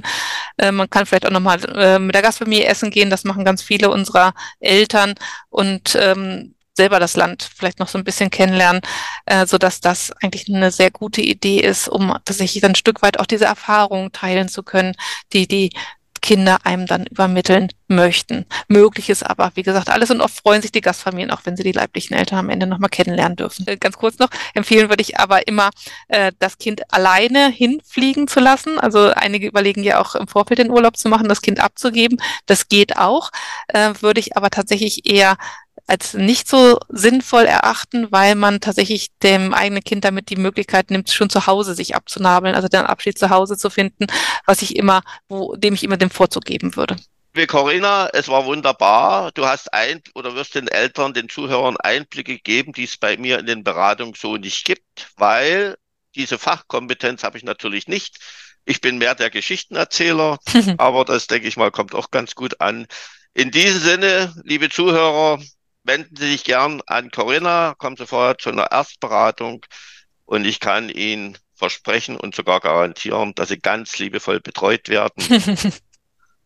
[0.58, 3.10] Äh, man kann vielleicht auch nochmal äh, mit der Gastfamilie essen gehen.
[3.10, 5.14] Das machen ganz viele unserer Eltern
[5.48, 8.80] und ähm, selber das Land vielleicht noch so ein bisschen kennenlernen,
[9.26, 13.02] äh, so dass das eigentlich eine sehr gute Idee ist, um tatsächlich dann ein Stück
[13.02, 14.94] weit auch diese Erfahrungen teilen zu können,
[15.34, 15.70] die die
[16.22, 18.46] Kinder einem dann übermitteln möchten.
[18.68, 21.62] Möglich ist aber, wie gesagt, alles und oft freuen sich die Gastfamilien, auch wenn sie
[21.62, 23.66] die leiblichen Eltern am Ende nochmal kennenlernen dürfen.
[23.66, 25.70] Äh, ganz kurz noch, empfehlen würde ich aber immer,
[26.08, 28.78] äh, das Kind alleine hinfliegen zu lassen.
[28.78, 32.18] Also einige überlegen ja auch im Vorfeld den Urlaub zu machen, das Kind abzugeben.
[32.46, 33.30] Das geht auch,
[33.68, 35.36] äh, würde ich aber tatsächlich eher
[35.90, 41.10] als nicht so sinnvoll erachten, weil man tatsächlich dem eigenen Kind damit die Möglichkeit nimmt,
[41.10, 44.06] schon zu Hause sich abzunabeln, also den Abschied zu Hause zu finden,
[44.46, 46.96] was ich immer, wo, dem ich immer den Vorzug geben würde.
[47.34, 49.30] Liebe Corinna, es war wunderbar.
[49.32, 53.38] Du hast ein oder wirst den Eltern, den Zuhörern Einblicke geben, die es bei mir
[53.38, 55.76] in den Beratungen so nicht gibt, weil
[56.14, 58.18] diese Fachkompetenz habe ich natürlich nicht.
[58.64, 60.38] Ich bin mehr der Geschichtenerzähler,
[60.78, 62.86] aber das denke ich mal kommt auch ganz gut an.
[63.32, 65.40] In diesem Sinne, liebe Zuhörer,
[65.84, 69.64] wenden Sie sich gern an Corinna, kommen Sie vorher zu einer Erstberatung
[70.24, 75.22] und ich kann Ihnen versprechen und sogar garantieren, dass Sie ganz liebevoll betreut werden.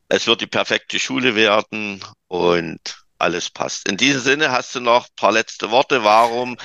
[0.09, 3.89] es wird die perfekte Schule werden und alles passt.
[3.89, 6.05] In diesem Sinne hast du noch ein paar letzte Worte.
[6.05, 6.57] Warum,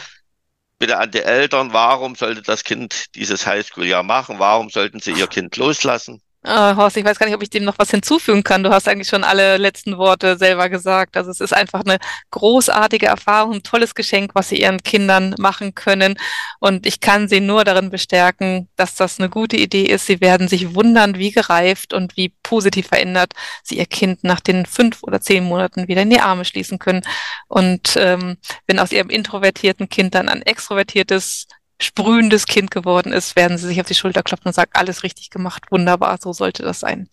[0.78, 4.40] bitte an die Eltern, warum sollte das Kind dieses Highschool-Jahr machen?
[4.40, 6.22] Warum sollten sie ihr Kind loslassen?
[6.42, 8.64] Uh, Horst, ich weiß gar nicht, ob ich dem noch was hinzufügen kann.
[8.64, 11.18] Du hast eigentlich schon alle letzten Worte selber gesagt.
[11.18, 12.00] Also es ist einfach eine
[12.32, 16.18] großartige Erfahrung, ein tolles Geschenk, was sie ihren Kindern machen können.
[16.62, 20.06] Und ich kann sie nur darin bestärken, dass das eine gute Idee ist.
[20.06, 24.66] Sie werden sich wundern, wie gereift und wie positiv verändert sie ihr Kind nach den
[24.66, 27.02] fünf oder zehn Monaten wieder in die Arme schließen können.
[27.50, 31.48] Und ähm, wenn aus ihrem introvertierten Kind dann ein extrovertiertes
[31.82, 35.30] sprühendes Kind geworden ist, werden sie sich auf die Schulter klopfen und sagen, alles richtig
[35.30, 37.10] gemacht, wunderbar, so sollte das sein.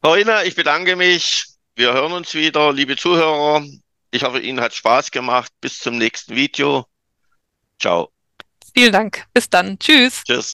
[0.00, 1.46] Corinna, ich bedanke mich.
[1.76, 3.64] Wir hören uns wieder, liebe Zuhörer.
[4.10, 5.52] Ich hoffe, Ihnen hat Spaß gemacht.
[5.60, 6.86] Bis zum nächsten Video.
[7.78, 8.10] Ciao.
[8.74, 9.24] Vielen Dank.
[9.32, 9.78] Bis dann.
[9.78, 10.22] Tschüss.
[10.24, 10.52] Tschüss.